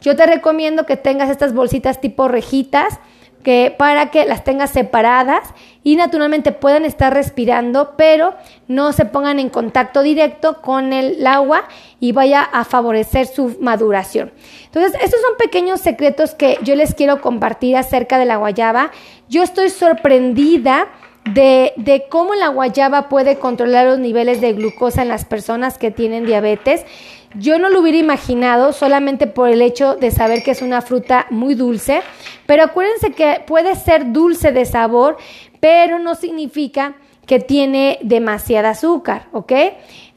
Yo 0.00 0.16
te 0.16 0.26
recomiendo 0.26 0.84
que 0.84 0.96
tengas 0.96 1.30
estas 1.30 1.54
bolsitas 1.54 2.00
tipo 2.00 2.28
rejitas 2.28 2.98
que 3.42 3.74
para 3.76 4.10
que 4.10 4.24
las 4.24 4.44
tengas 4.44 4.70
separadas 4.70 5.54
y 5.82 5.96
naturalmente 5.96 6.52
puedan 6.52 6.84
estar 6.84 7.12
respirando, 7.12 7.94
pero 7.96 8.34
no 8.68 8.92
se 8.92 9.04
pongan 9.04 9.38
en 9.38 9.48
contacto 9.48 10.02
directo 10.02 10.62
con 10.62 10.92
el 10.92 11.26
agua 11.26 11.64
y 11.98 12.12
vaya 12.12 12.42
a 12.42 12.64
favorecer 12.64 13.26
su 13.26 13.56
maduración. 13.60 14.32
Entonces, 14.66 14.94
estos 15.02 15.20
son 15.20 15.36
pequeños 15.38 15.80
secretos 15.80 16.34
que 16.34 16.58
yo 16.62 16.76
les 16.76 16.94
quiero 16.94 17.20
compartir 17.20 17.76
acerca 17.76 18.18
de 18.18 18.26
la 18.26 18.36
guayaba. 18.36 18.90
Yo 19.28 19.42
estoy 19.42 19.70
sorprendida 19.70 20.88
de, 21.24 22.04
cómo 22.08 22.34
la 22.34 22.48
guayaba 22.48 23.08
puede 23.08 23.38
controlar 23.38 23.86
los 23.86 23.98
niveles 23.98 24.40
de 24.40 24.52
glucosa 24.52 25.02
en 25.02 25.08
las 25.08 25.24
personas 25.24 25.78
que 25.78 25.90
tienen 25.90 26.26
diabetes. 26.26 26.84
Yo 27.34 27.58
no 27.58 27.70
lo 27.70 27.80
hubiera 27.80 27.98
imaginado 27.98 28.72
solamente 28.72 29.26
por 29.26 29.48
el 29.48 29.62
hecho 29.62 29.94
de 29.94 30.10
saber 30.10 30.42
que 30.42 30.50
es 30.50 30.62
una 30.62 30.82
fruta 30.82 31.26
muy 31.30 31.54
dulce, 31.54 32.02
pero 32.46 32.64
acuérdense 32.64 33.12
que 33.12 33.42
puede 33.46 33.74
ser 33.74 34.12
dulce 34.12 34.52
de 34.52 34.64
sabor, 34.64 35.16
pero 35.60 35.98
no 35.98 36.14
significa 36.14 36.96
que 37.26 37.38
tiene 37.38 37.98
demasiada 38.02 38.70
azúcar, 38.70 39.28
¿ok? 39.32 39.52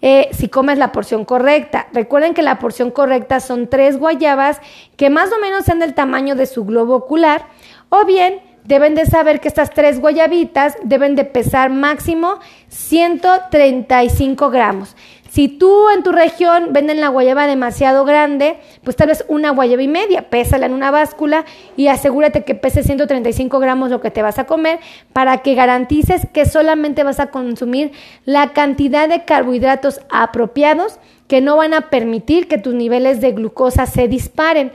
Eh, 0.01 0.29
si 0.31 0.49
comes 0.49 0.77
la 0.77 0.91
porción 0.91 1.23
correcta. 1.23 1.87
Recuerden 1.93 2.33
que 2.33 2.41
la 2.41 2.59
porción 2.59 2.91
correcta 2.91 3.39
son 3.39 3.69
tres 3.69 3.97
guayabas 3.97 4.59
que 4.97 5.09
más 5.09 5.31
o 5.31 5.39
menos 5.39 5.65
sean 5.65 5.79
del 5.79 5.93
tamaño 5.93 6.35
de 6.35 6.47
su 6.47 6.65
globo 6.65 6.95
ocular, 6.95 7.47
o 7.89 8.05
bien 8.05 8.41
deben 8.65 8.95
de 8.95 9.05
saber 9.05 9.39
que 9.39 9.47
estas 9.47 9.71
tres 9.71 9.99
guayabitas 9.99 10.75
deben 10.83 11.15
de 11.15 11.25
pesar 11.25 11.69
máximo 11.69 12.39
135 12.69 14.49
gramos. 14.49 14.95
Si 15.35 15.49
tú 15.49 15.89
en 15.89 16.01
tu 16.01 16.13
región 16.13 16.71
venden 16.71 17.01
la 17.01 17.09
guayaba 17.09 17.45
demasiado 17.45 18.05
grande, 18.05 18.55
pues 18.85 18.95
tal 18.95 19.09
vez 19.09 19.25
una 19.27 19.49
guayaba 19.49 19.81
y 19.81 19.87
media, 19.89 20.29
pésala 20.29 20.65
en 20.65 20.71
una 20.71 20.91
báscula 20.91 21.43
y 21.75 21.87
asegúrate 21.87 22.45
que 22.45 22.55
pese 22.55 22.83
135 22.83 23.59
gramos 23.59 23.89
lo 23.89 23.99
que 23.99 24.11
te 24.11 24.21
vas 24.21 24.39
a 24.39 24.45
comer 24.45 24.79
para 25.11 25.39
que 25.39 25.53
garantices 25.53 26.25
que 26.31 26.45
solamente 26.45 27.03
vas 27.03 27.19
a 27.19 27.31
consumir 27.31 27.91
la 28.23 28.53
cantidad 28.53 29.09
de 29.09 29.25
carbohidratos 29.25 29.99
apropiados 30.09 30.99
que 31.27 31.41
no 31.41 31.57
van 31.57 31.73
a 31.73 31.89
permitir 31.89 32.47
que 32.47 32.57
tus 32.57 32.73
niveles 32.73 33.19
de 33.19 33.33
glucosa 33.33 33.87
se 33.87 34.07
disparen. 34.07 34.71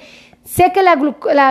Sé 0.50 0.72
que 0.72 0.82
la, 0.82 0.96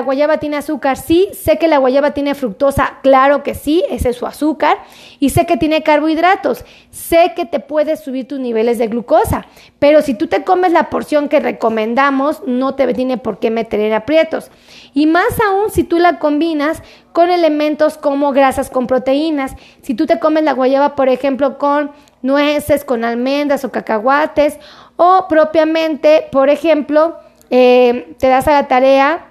guayaba 0.01 0.39
tiene 0.39 0.57
azúcar, 0.57 0.97
sí. 0.97 1.29
Sé 1.31 1.57
que 1.57 1.69
la 1.69 1.77
guayaba 1.77 2.12
tiene 2.12 2.35
fructosa, 2.35 2.97
claro 3.01 3.43
que 3.43 3.55
sí, 3.55 3.81
ese 3.89 4.09
es 4.09 4.17
su 4.17 4.25
azúcar. 4.25 4.77
Y 5.21 5.29
sé 5.29 5.45
que 5.45 5.55
tiene 5.55 5.83
carbohidratos. 5.83 6.65
Sé 6.91 7.31
que 7.33 7.45
te 7.45 7.62
puedes 7.62 8.01
subir 8.01 8.27
tus 8.27 8.41
niveles 8.41 8.77
de 8.77 8.88
glucosa. 8.88 9.45
Pero 9.79 10.01
si 10.01 10.15
tú 10.15 10.27
te 10.27 10.43
comes 10.43 10.73
la 10.73 10.89
porción 10.89 11.29
que 11.29 11.39
recomendamos, 11.39 12.43
no 12.45 12.75
te 12.75 12.93
tiene 12.93 13.17
por 13.17 13.39
qué 13.39 13.51
meter 13.51 13.79
en 13.79 13.93
aprietos. 13.93 14.51
Y 14.93 15.07
más 15.07 15.39
aún 15.47 15.69
si 15.71 15.85
tú 15.85 15.97
la 15.97 16.19
combinas 16.19 16.83
con 17.13 17.29
elementos 17.29 17.97
como 17.97 18.33
grasas 18.33 18.69
con 18.69 18.85
proteínas. 18.85 19.55
Si 19.81 19.93
tú 19.93 20.07
te 20.07 20.19
comes 20.19 20.43
la 20.43 20.51
guayaba, 20.51 20.95
por 20.95 21.07
ejemplo, 21.07 21.57
con 21.57 21.91
nueces, 22.21 22.83
con 22.83 23.05
almendras 23.05 23.63
o 23.63 23.71
cacahuates, 23.71 24.59
o 24.97 25.27
propiamente, 25.29 26.27
por 26.33 26.49
ejemplo, 26.49 27.15
eh, 27.49 28.15
te 28.19 28.27
das 28.27 28.47
a 28.47 28.51
la 28.51 28.67
tarea 28.67 29.25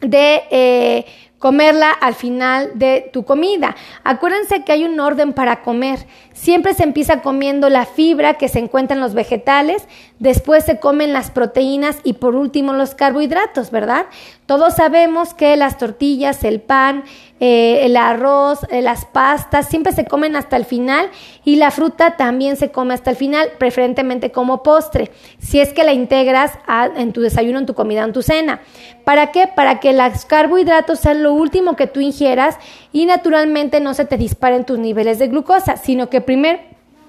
de 0.00 0.42
eh, 0.50 1.06
comerla 1.38 1.90
al 1.90 2.14
final 2.14 2.72
de 2.74 3.10
tu 3.12 3.24
comida. 3.24 3.76
Acuérdense 4.04 4.64
que 4.64 4.72
hay 4.72 4.84
un 4.84 4.98
orden 5.00 5.32
para 5.32 5.62
comer. 5.62 6.06
Siempre 6.38 6.72
se 6.72 6.84
empieza 6.84 7.20
comiendo 7.20 7.68
la 7.68 7.84
fibra 7.84 8.34
que 8.34 8.46
se 8.46 8.60
encuentra 8.60 8.94
en 8.94 9.00
los 9.00 9.12
vegetales, 9.12 9.88
después 10.20 10.64
se 10.64 10.78
comen 10.78 11.12
las 11.12 11.32
proteínas 11.32 11.98
y 12.04 12.12
por 12.12 12.36
último 12.36 12.72
los 12.74 12.94
carbohidratos, 12.94 13.72
¿verdad? 13.72 14.06
Todos 14.46 14.76
sabemos 14.76 15.34
que 15.34 15.56
las 15.56 15.78
tortillas, 15.78 16.44
el 16.44 16.60
pan, 16.60 17.02
eh, 17.40 17.84
el 17.84 17.96
arroz, 17.96 18.60
eh, 18.70 18.82
las 18.82 19.04
pastas, 19.04 19.68
siempre 19.68 19.92
se 19.92 20.04
comen 20.04 20.36
hasta 20.36 20.56
el 20.56 20.64
final 20.64 21.10
y 21.44 21.56
la 21.56 21.72
fruta 21.72 22.16
también 22.16 22.56
se 22.56 22.70
come 22.70 22.94
hasta 22.94 23.10
el 23.10 23.16
final, 23.16 23.50
preferentemente 23.58 24.30
como 24.30 24.62
postre, 24.62 25.10
si 25.38 25.58
es 25.58 25.72
que 25.72 25.82
la 25.82 25.92
integras 25.92 26.52
en 26.96 27.12
tu 27.12 27.20
desayuno, 27.20 27.58
en 27.58 27.66
tu 27.66 27.74
comida, 27.74 28.04
en 28.04 28.12
tu 28.12 28.22
cena. 28.22 28.60
¿Para 29.04 29.32
qué? 29.32 29.48
Para 29.48 29.80
que 29.80 29.92
los 29.92 30.24
carbohidratos 30.24 31.00
sean 31.00 31.22
lo 31.22 31.32
último 31.32 31.76
que 31.76 31.86
tú 31.86 32.00
ingieras 32.00 32.58
y 32.92 33.06
naturalmente 33.06 33.80
no 33.80 33.94
se 33.94 34.04
te 34.04 34.16
disparen 34.16 34.64
tus 34.64 34.78
niveles 34.78 35.18
de 35.18 35.28
glucosa, 35.28 35.76
sino 35.76 36.10
que 36.10 36.20
primero 36.28 36.58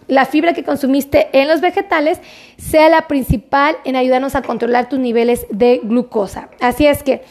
la 0.08 0.26
fibra 0.26 0.54
que 0.54 0.64
consumiste 0.64 1.28
en 1.34 1.50
los 1.50 1.60
vegetales 1.60 2.22
sea 2.58 2.88
la 2.88 3.10
principal 3.10 3.76
en 3.84 3.98
ayudarnos 3.98 4.34
a 4.36 4.44
controlar 4.44 4.88
tus 4.88 4.98
niveles 4.98 5.46
de 5.50 5.82
glucosa. 5.84 6.48
Así 6.62 6.88
es 6.88 7.04
que 7.04 7.24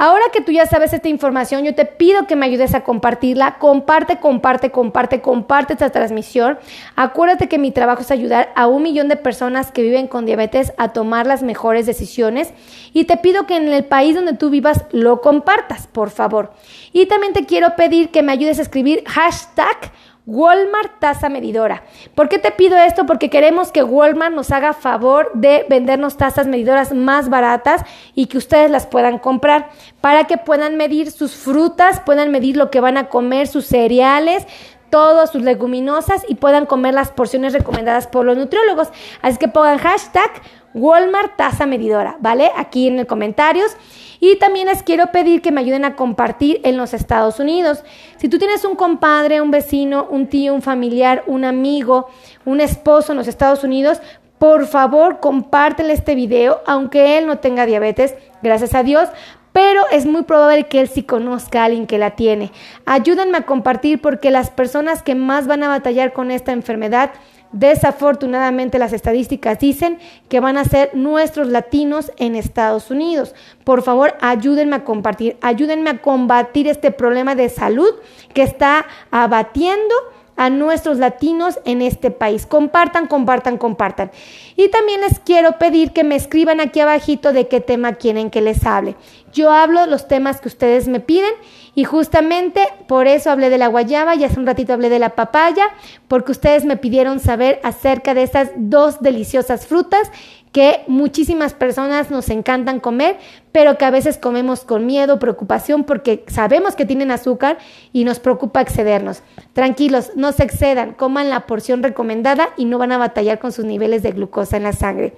Ahora 0.00 0.26
que 0.32 0.40
tú 0.40 0.52
ya 0.52 0.64
sabes 0.64 0.92
esta 0.92 1.08
información, 1.08 1.64
yo 1.64 1.74
te 1.74 1.84
pido 1.84 2.28
que 2.28 2.36
me 2.36 2.46
ayudes 2.46 2.72
a 2.76 2.84
compartirla. 2.84 3.58
Comparte, 3.58 4.20
comparte, 4.20 4.70
comparte, 4.70 5.20
comparte 5.20 5.72
esta 5.72 5.90
transmisión. 5.90 6.56
Acuérdate 6.94 7.48
que 7.48 7.58
mi 7.58 7.72
trabajo 7.72 8.02
es 8.02 8.12
ayudar 8.12 8.52
a 8.54 8.68
un 8.68 8.84
millón 8.84 9.08
de 9.08 9.16
personas 9.16 9.72
que 9.72 9.82
viven 9.82 10.06
con 10.06 10.24
diabetes 10.24 10.72
a 10.76 10.92
tomar 10.92 11.26
las 11.26 11.42
mejores 11.42 11.84
decisiones. 11.84 12.54
Y 12.92 13.06
te 13.06 13.16
pido 13.16 13.44
que 13.46 13.56
en 13.56 13.66
el 13.66 13.84
país 13.86 14.14
donde 14.14 14.34
tú 14.34 14.50
vivas 14.50 14.84
lo 14.92 15.20
compartas, 15.20 15.88
por 15.88 16.10
favor. 16.10 16.52
Y 16.92 17.06
también 17.06 17.32
te 17.32 17.44
quiero 17.44 17.74
pedir 17.74 18.10
que 18.10 18.22
me 18.22 18.30
ayudes 18.30 18.60
a 18.60 18.62
escribir 18.62 19.02
hashtag 19.04 19.90
Walmart 20.28 21.00
tasa 21.00 21.30
medidora. 21.30 21.84
¿Por 22.14 22.28
qué 22.28 22.38
te 22.38 22.50
pido 22.50 22.76
esto? 22.76 23.06
Porque 23.06 23.30
queremos 23.30 23.72
que 23.72 23.82
Walmart 23.82 24.34
nos 24.34 24.50
haga 24.50 24.74
favor 24.74 25.30
de 25.32 25.64
vendernos 25.70 26.18
tasas 26.18 26.46
medidoras 26.46 26.92
más 26.92 27.30
baratas 27.30 27.80
y 28.14 28.26
que 28.26 28.36
ustedes 28.36 28.70
las 28.70 28.86
puedan 28.86 29.18
comprar 29.18 29.70
para 30.02 30.24
que 30.24 30.36
puedan 30.36 30.76
medir 30.76 31.10
sus 31.10 31.34
frutas, 31.34 32.00
puedan 32.00 32.30
medir 32.30 32.58
lo 32.58 32.70
que 32.70 32.80
van 32.80 32.98
a 32.98 33.08
comer, 33.08 33.46
sus 33.46 33.64
cereales, 33.64 34.46
todas 34.90 35.30
sus 35.30 35.42
leguminosas 35.42 36.24
y 36.28 36.36
puedan 36.36 36.66
comer 36.66 36.94
las 36.94 37.10
porciones 37.10 37.52
recomendadas 37.52 38.06
por 38.06 38.24
los 38.24 38.36
nutriólogos. 38.36 38.88
Así 39.22 39.38
que 39.38 39.48
pongan 39.48 39.78
hashtag 39.78 40.30
Walmart 40.74 41.36
tasa 41.36 41.66
medidora, 41.66 42.16
¿vale? 42.20 42.50
Aquí 42.56 42.88
en 42.88 42.96
los 42.96 43.06
comentarios. 43.06 43.76
Y 44.20 44.36
también 44.36 44.66
les 44.66 44.82
quiero 44.82 45.12
pedir 45.12 45.42
que 45.42 45.52
me 45.52 45.60
ayuden 45.60 45.84
a 45.84 45.94
compartir 45.94 46.60
en 46.64 46.76
los 46.76 46.92
Estados 46.92 47.38
Unidos. 47.38 47.84
Si 48.16 48.28
tú 48.28 48.38
tienes 48.38 48.64
un 48.64 48.74
compadre, 48.74 49.40
un 49.40 49.50
vecino, 49.50 50.06
un 50.10 50.26
tío, 50.26 50.54
un 50.54 50.62
familiar, 50.62 51.22
un 51.26 51.44
amigo, 51.44 52.08
un 52.44 52.60
esposo 52.60 53.12
en 53.12 53.18
los 53.18 53.28
Estados 53.28 53.62
Unidos, 53.62 54.00
por 54.38 54.66
favor, 54.66 55.18
compártele 55.20 55.92
este 55.92 56.14
video, 56.14 56.62
aunque 56.66 57.18
él 57.18 57.26
no 57.26 57.38
tenga 57.38 57.66
diabetes, 57.66 58.14
gracias 58.40 58.72
a 58.74 58.84
Dios, 58.84 59.08
pero 59.52 59.82
es 59.90 60.06
muy 60.06 60.22
probable 60.22 60.66
que 60.68 60.80
él 60.80 60.88
sí 60.88 61.02
conozca 61.02 61.62
a 61.62 61.64
alguien 61.66 61.86
que 61.86 61.98
la 61.98 62.16
tiene. 62.16 62.52
Ayúdenme 62.86 63.38
a 63.38 63.46
compartir 63.46 64.00
porque 64.00 64.30
las 64.30 64.50
personas 64.50 65.02
que 65.02 65.14
más 65.14 65.46
van 65.46 65.62
a 65.62 65.68
batallar 65.68 66.12
con 66.12 66.30
esta 66.30 66.52
enfermedad 66.52 67.10
Desafortunadamente 67.52 68.78
las 68.78 68.92
estadísticas 68.92 69.58
dicen 69.58 69.98
que 70.28 70.40
van 70.40 70.58
a 70.58 70.64
ser 70.64 70.90
nuestros 70.92 71.48
latinos 71.48 72.12
en 72.18 72.36
Estados 72.36 72.90
Unidos. 72.90 73.34
Por 73.64 73.82
favor, 73.82 74.16
ayúdenme 74.20 74.76
a 74.76 74.84
compartir, 74.84 75.38
ayúdenme 75.40 75.88
a 75.88 76.02
combatir 76.02 76.68
este 76.68 76.90
problema 76.90 77.34
de 77.34 77.48
salud 77.48 77.88
que 78.34 78.42
está 78.42 78.84
abatiendo 79.10 79.94
a 80.38 80.48
nuestros 80.50 80.98
latinos 80.98 81.58
en 81.66 81.82
este 81.82 82.10
país. 82.10 82.46
Compartan, 82.46 83.08
compartan, 83.08 83.58
compartan. 83.58 84.10
Y 84.56 84.68
también 84.70 85.02
les 85.02 85.18
quiero 85.18 85.58
pedir 85.58 85.92
que 85.92 86.04
me 86.04 86.14
escriban 86.14 86.60
aquí 86.60 86.80
abajito 86.80 87.32
de 87.32 87.48
qué 87.48 87.60
tema 87.60 87.94
quieren 87.94 88.30
que 88.30 88.40
les 88.40 88.64
hable. 88.64 88.94
Yo 89.32 89.52
hablo 89.52 89.84
los 89.86 90.08
temas 90.08 90.40
que 90.40 90.48
ustedes 90.48 90.88
me 90.88 91.00
piden 91.00 91.34
y 91.74 91.84
justamente 91.84 92.66
por 92.86 93.06
eso 93.06 93.30
hablé 93.30 93.50
de 93.50 93.58
la 93.58 93.66
guayaba 93.66 94.14
y 94.14 94.24
hace 94.24 94.40
un 94.40 94.46
ratito 94.46 94.72
hablé 94.72 94.88
de 94.88 94.98
la 94.98 95.10
papaya, 95.10 95.64
porque 96.06 96.32
ustedes 96.32 96.64
me 96.64 96.76
pidieron 96.76 97.20
saber 97.20 97.60
acerca 97.62 98.14
de 98.14 98.22
estas 98.22 98.50
dos 98.56 99.00
deliciosas 99.00 99.66
frutas 99.66 100.10
que 100.52 100.82
muchísimas 100.86 101.54
personas 101.54 102.10
nos 102.10 102.28
encantan 102.30 102.80
comer, 102.80 103.18
pero 103.52 103.78
que 103.78 103.84
a 103.84 103.90
veces 103.90 104.18
comemos 104.18 104.64
con 104.64 104.86
miedo, 104.86 105.18
preocupación, 105.18 105.84
porque 105.84 106.24
sabemos 106.28 106.74
que 106.74 106.86
tienen 106.86 107.10
azúcar 107.10 107.58
y 107.92 108.04
nos 108.04 108.18
preocupa 108.20 108.60
excedernos. 108.60 109.22
Tranquilos, 109.52 110.12
no 110.14 110.32
se 110.32 110.44
excedan, 110.44 110.94
coman 110.94 111.30
la 111.30 111.46
porción 111.46 111.82
recomendada 111.82 112.48
y 112.56 112.64
no 112.64 112.78
van 112.78 112.92
a 112.92 112.98
batallar 112.98 113.38
con 113.38 113.52
sus 113.52 113.64
niveles 113.64 114.02
de 114.02 114.12
glucosa 114.12 114.56
en 114.56 114.62
la 114.64 114.72
sangre. 114.72 115.14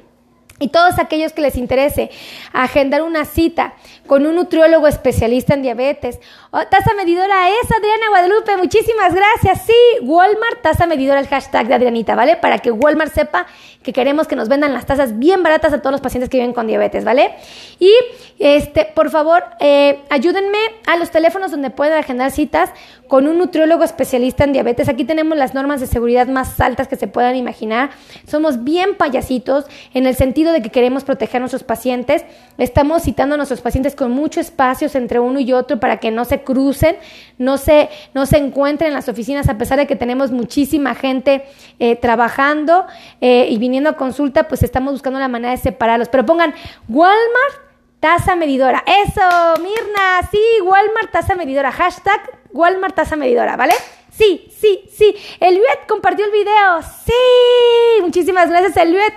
Y 0.62 0.68
todos 0.68 0.98
aquellos 0.98 1.32
que 1.32 1.40
les 1.40 1.56
interese 1.56 2.10
agendar 2.52 3.00
una 3.00 3.24
cita 3.24 3.72
con 4.06 4.26
un 4.26 4.36
nutriólogo 4.36 4.86
especialista 4.86 5.54
en 5.54 5.62
diabetes. 5.62 6.20
Oh, 6.52 6.66
tasa 6.68 6.94
medidora 6.94 7.48
es 7.48 7.70
Adriana 7.70 8.08
Guadalupe, 8.08 8.56
muchísimas 8.56 9.14
gracias. 9.14 9.66
Sí, 9.66 9.72
Walmart, 10.02 10.60
tasa 10.62 10.84
medidora, 10.84 11.20
el 11.20 11.28
hashtag 11.28 11.68
de 11.68 11.74
Adrianita, 11.74 12.16
¿vale? 12.16 12.34
Para 12.34 12.58
que 12.58 12.72
Walmart 12.72 13.14
sepa 13.14 13.46
que 13.84 13.92
queremos 13.92 14.26
que 14.26 14.34
nos 14.34 14.48
vendan 14.48 14.74
las 14.74 14.84
tasas 14.84 15.18
bien 15.20 15.44
baratas 15.44 15.72
a 15.72 15.78
todos 15.78 15.92
los 15.92 16.00
pacientes 16.00 16.28
que 16.28 16.38
viven 16.38 16.52
con 16.52 16.66
diabetes, 16.66 17.04
¿vale? 17.04 17.36
Y, 17.78 17.92
este, 18.40 18.84
por 18.96 19.10
favor, 19.10 19.44
eh, 19.60 20.00
ayúdenme 20.10 20.58
a 20.88 20.96
los 20.96 21.10
teléfonos 21.10 21.52
donde 21.52 21.70
pueden 21.70 21.96
agendar 21.96 22.32
citas 22.32 22.70
con 23.06 23.26
un 23.26 23.38
nutriólogo 23.38 23.84
especialista 23.84 24.44
en 24.44 24.52
diabetes. 24.52 24.88
Aquí 24.88 25.04
tenemos 25.04 25.38
las 25.38 25.54
normas 25.54 25.80
de 25.80 25.86
seguridad 25.86 26.26
más 26.26 26.60
altas 26.60 26.88
que 26.88 26.96
se 26.96 27.06
puedan 27.06 27.36
imaginar. 27.36 27.90
Somos 28.26 28.64
bien 28.64 28.96
payasitos 28.96 29.66
en 29.94 30.06
el 30.06 30.14
sentido 30.14 30.52
de 30.52 30.62
que 30.62 30.70
queremos 30.70 31.04
proteger 31.04 31.36
a 31.36 31.40
nuestros 31.40 31.64
pacientes. 31.64 32.24
Estamos 32.58 33.02
citando 33.02 33.34
a 33.34 33.36
nuestros 33.36 33.60
pacientes 33.62 33.94
con 33.94 34.10
muchos 34.10 34.46
espacios 34.46 34.94
entre 34.94 35.20
uno 35.20 35.40
y 35.40 35.52
otro 35.52 35.80
para 35.80 35.98
que 35.98 36.10
no 36.10 36.24
se 36.24 36.39
crucen, 36.42 36.96
no 37.38 37.58
se, 37.58 37.88
no 38.14 38.26
se 38.26 38.38
encuentren 38.38 38.88
en 38.88 38.94
las 38.94 39.08
oficinas, 39.08 39.48
a 39.48 39.58
pesar 39.58 39.78
de 39.78 39.86
que 39.86 39.96
tenemos 39.96 40.30
muchísima 40.30 40.94
gente 40.94 41.44
eh, 41.78 41.96
trabajando 41.96 42.86
eh, 43.20 43.48
y 43.50 43.58
viniendo 43.58 43.90
a 43.90 43.94
consulta, 43.94 44.48
pues 44.48 44.62
estamos 44.62 44.92
buscando 44.92 45.18
la 45.18 45.28
manera 45.28 45.52
de 45.52 45.58
separarlos. 45.58 46.08
Pero 46.08 46.26
pongan 46.26 46.54
Walmart 46.88 47.70
tasa 48.00 48.34
medidora. 48.34 48.82
Eso, 48.86 49.62
Mirna, 49.62 50.28
sí, 50.30 50.40
Walmart 50.62 51.12
tasa 51.12 51.34
medidora. 51.34 51.70
Hashtag 51.70 52.20
Walmart 52.52 52.94
tasa 52.94 53.16
medidora, 53.16 53.56
¿vale? 53.56 53.74
Sí, 54.10 54.50
sí, 54.58 54.84
sí. 54.92 55.14
Eliuet 55.38 55.86
compartió 55.86 56.24
el 56.24 56.32
video. 56.32 56.82
Sí, 57.04 58.02
muchísimas 58.02 58.50
gracias, 58.50 58.76
Eliuet. 58.76 59.14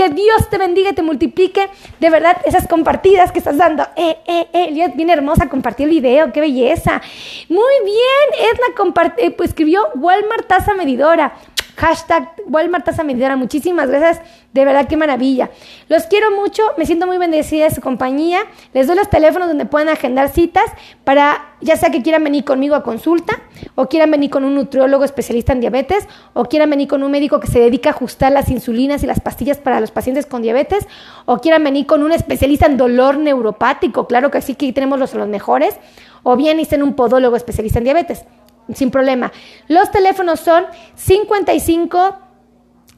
Que 0.00 0.08
Dios 0.08 0.48
te 0.48 0.56
bendiga 0.56 0.88
y 0.88 0.94
te 0.94 1.02
multiplique 1.02 1.68
de 1.98 2.08
verdad 2.08 2.38
esas 2.46 2.66
compartidas 2.66 3.32
que 3.32 3.38
estás 3.38 3.58
dando. 3.58 3.82
Eh, 3.96 4.16
eh, 4.26 4.46
eh, 4.54 4.92
bien 4.94 5.10
hermosa, 5.10 5.50
compartió 5.50 5.84
el 5.84 5.90
video, 5.90 6.32
qué 6.32 6.40
belleza. 6.40 7.02
Muy 7.50 7.74
bien, 7.84 8.48
Edna 8.50 9.12
eh, 9.18 9.30
pues 9.30 9.50
escribió 9.50 9.88
Walmart 9.96 10.46
tasa 10.46 10.72
medidora. 10.72 11.34
Hashtag 11.76 12.32
Walmart 12.50 12.84
tasa 12.84 13.04
medidora. 13.04 13.36
Muchísimas 13.36 13.88
gracias. 13.88 14.20
De 14.52 14.64
verdad, 14.64 14.88
qué 14.88 14.96
maravilla. 14.96 15.50
Los 15.88 16.04
quiero 16.04 16.30
mucho. 16.32 16.62
Me 16.76 16.84
siento 16.84 17.06
muy 17.06 17.18
bendecida 17.18 17.64
de 17.64 17.74
su 17.74 17.80
compañía. 17.80 18.40
Les 18.74 18.86
doy 18.86 18.96
los 18.96 19.08
teléfonos 19.08 19.48
donde 19.48 19.66
pueden 19.66 19.88
agendar 19.88 20.28
citas 20.28 20.64
para, 21.04 21.54
ya 21.60 21.76
sea 21.76 21.90
que 21.90 22.02
quieran 22.02 22.24
venir 22.24 22.44
conmigo 22.44 22.74
a 22.74 22.82
consulta, 22.82 23.40
o 23.76 23.86
quieran 23.86 24.10
venir 24.10 24.30
con 24.30 24.44
un 24.44 24.54
nutriólogo 24.54 25.04
especialista 25.04 25.52
en 25.52 25.60
diabetes, 25.60 26.08
o 26.34 26.44
quieran 26.44 26.70
venir 26.70 26.88
con 26.88 27.02
un 27.02 27.10
médico 27.10 27.40
que 27.40 27.46
se 27.46 27.60
dedica 27.60 27.90
a 27.90 27.92
ajustar 27.92 28.32
las 28.32 28.50
insulinas 28.50 29.02
y 29.02 29.06
las 29.06 29.20
pastillas 29.20 29.58
para 29.58 29.80
los 29.80 29.92
pacientes 29.92 30.26
con 30.26 30.42
diabetes, 30.42 30.86
o 31.26 31.38
quieran 31.38 31.62
venir 31.62 31.86
con 31.86 32.02
un 32.02 32.12
especialista 32.12 32.66
en 32.66 32.76
dolor 32.76 33.18
neuropático. 33.18 34.06
Claro 34.06 34.30
que 34.30 34.42
sí 34.42 34.56
que 34.56 34.72
tenemos 34.72 34.98
los, 34.98 35.14
los 35.14 35.28
mejores. 35.28 35.76
O 36.22 36.36
bien 36.36 36.60
en 36.60 36.82
un 36.82 36.94
podólogo 36.94 37.34
especialista 37.34 37.78
en 37.78 37.84
diabetes 37.84 38.26
sin 38.74 38.90
problema. 38.90 39.32
Los 39.68 39.90
teléfonos 39.90 40.40
son 40.40 40.66
55 40.94 42.18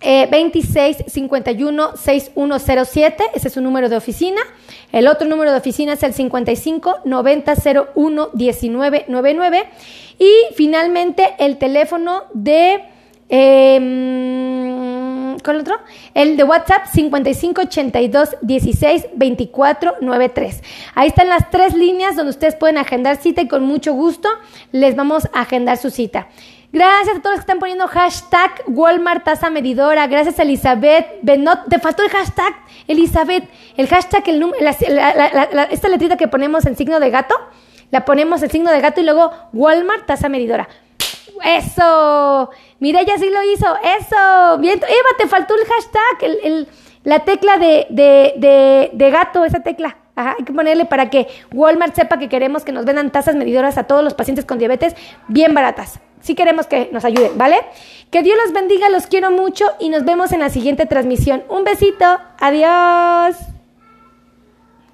eh, 0.03 0.29
26 0.31 1.05
51 1.07 1.97
6107, 1.97 3.25
ese 3.35 3.49
es 3.49 3.55
su 3.55 3.61
número 3.61 3.88
de 3.88 3.97
oficina. 3.97 4.41
El 4.93 5.09
otro 5.09 5.27
número 5.29 5.51
de 5.53 5.59
oficina 5.59 5.95
es 5.95 6.03
el 6.03 6.12
55 6.12 7.01
90 7.05 7.55
01 7.95 8.31
1999. 8.35 9.65
Y 10.19 10.55
finalmente 10.55 11.35
el 11.38 11.59
teléfono 11.59 12.25
de... 12.35 12.85
Eh, 13.29 13.79
¿Cuál 15.43 15.61
otro? 15.61 15.77
El 16.15 16.37
de 16.37 16.45
WhatsApp 16.45 16.87
55 16.93 17.62
82 17.62 18.37
16 18.43 19.07
24 19.15 19.95
93. 20.01 20.62
Ahí 20.95 21.09
están 21.09 21.29
las 21.29 21.51
tres 21.51 21.75
líneas 21.75 22.17
donde 22.17 22.31
ustedes 22.31 22.55
pueden 22.55 22.79
agendar 22.79 23.17
cita 23.17 23.43
y 23.43 23.49
con 23.49 23.65
mucho 23.65 23.93
gusto 23.95 24.29
les 24.71 24.95
vamos 24.95 25.27
a 25.33 25.41
agendar 25.43 25.79
su 25.79 25.91
cita. 25.91 26.29
Gracias 26.73 27.19
a 27.19 27.21
todos 27.21 27.33
los 27.33 27.41
que 27.41 27.43
están 27.43 27.59
poniendo 27.59 27.87
hashtag 27.87 28.63
Walmart 28.67 29.25
tasa 29.25 29.51
medidora. 29.51 30.07
Gracias 30.07 30.39
Elizabeth 30.39 31.07
Benot. 31.21 31.69
Te 31.69 31.79
faltó 31.79 32.03
el 32.03 32.09
hashtag, 32.09 32.55
Elizabeth. 32.89 33.45
El 33.77 33.89
hashtag, 33.89 34.27
el 34.29 34.41
número, 34.41 34.67
esta 34.67 35.89
letrita 35.91 36.17
que 36.17 36.29
ponemos 36.29 36.65
en 36.65 36.75
signo 36.75 36.99
de 36.99 37.11
gato, 37.11 37.35
la 37.91 38.07
ponemos 38.07 38.43
el 38.43 38.51
signo 38.51 38.71
de 38.71 38.81
gato 38.81 39.03
y 39.03 39.05
luego 39.05 39.33
Walmart 39.53 40.07
tasa 40.07 40.31
medidora. 40.31 40.67
Eso. 41.45 42.49
Mira, 42.81 43.03
ella 43.03 43.19
sí 43.19 43.29
lo 43.29 43.43
hizo. 43.53 43.67
Eso. 43.99 44.59
Bien. 44.59 44.79
Eva, 44.79 45.11
te 45.19 45.29
faltó 45.29 45.55
el 45.55 45.67
hashtag, 45.67 46.41
el, 46.43 46.69
la 47.05 47.19
tecla 47.19 47.59
de, 47.59 49.11
gato, 49.13 49.45
esa 49.45 49.61
tecla. 49.61 49.99
Ajá, 50.17 50.37
hay 50.39 50.45
que 50.45 50.55
ponerle 50.55 50.87
para 50.87 51.11
que 51.11 51.29
Walmart 51.53 51.95
sepa 51.95 52.19
que 52.19 52.31
queremos 52.31 52.65
que 52.65 52.73
nos 52.73 52.87
vendan 52.87 53.11
tasas 53.11 53.35
medidoras 53.35 53.77
a 53.77 53.85
todos 53.85 54.03
los 54.03 54.15
pacientes 54.15 54.47
con 54.47 54.59
diabetes 54.59 54.95
bien 55.29 55.55
baratas 55.55 56.01
sí 56.23 56.35
queremos 56.35 56.67
que 56.67 56.89
nos 56.93 57.05
ayuden, 57.05 57.37
¿vale? 57.37 57.57
Que 58.11 58.23
Dios 58.23 58.39
los 58.43 58.53
bendiga, 58.53 58.89
los 58.89 59.07
quiero 59.07 59.31
mucho 59.31 59.67
y 59.79 59.89
nos 59.91 60.05
vemos 60.05 60.33
en 60.33 60.41
la 60.41 60.51
siguiente 60.51 60.87
transmisión. 60.87 61.45
Un 61.49 61.65
besito, 61.65 62.19
adiós. 62.39 63.37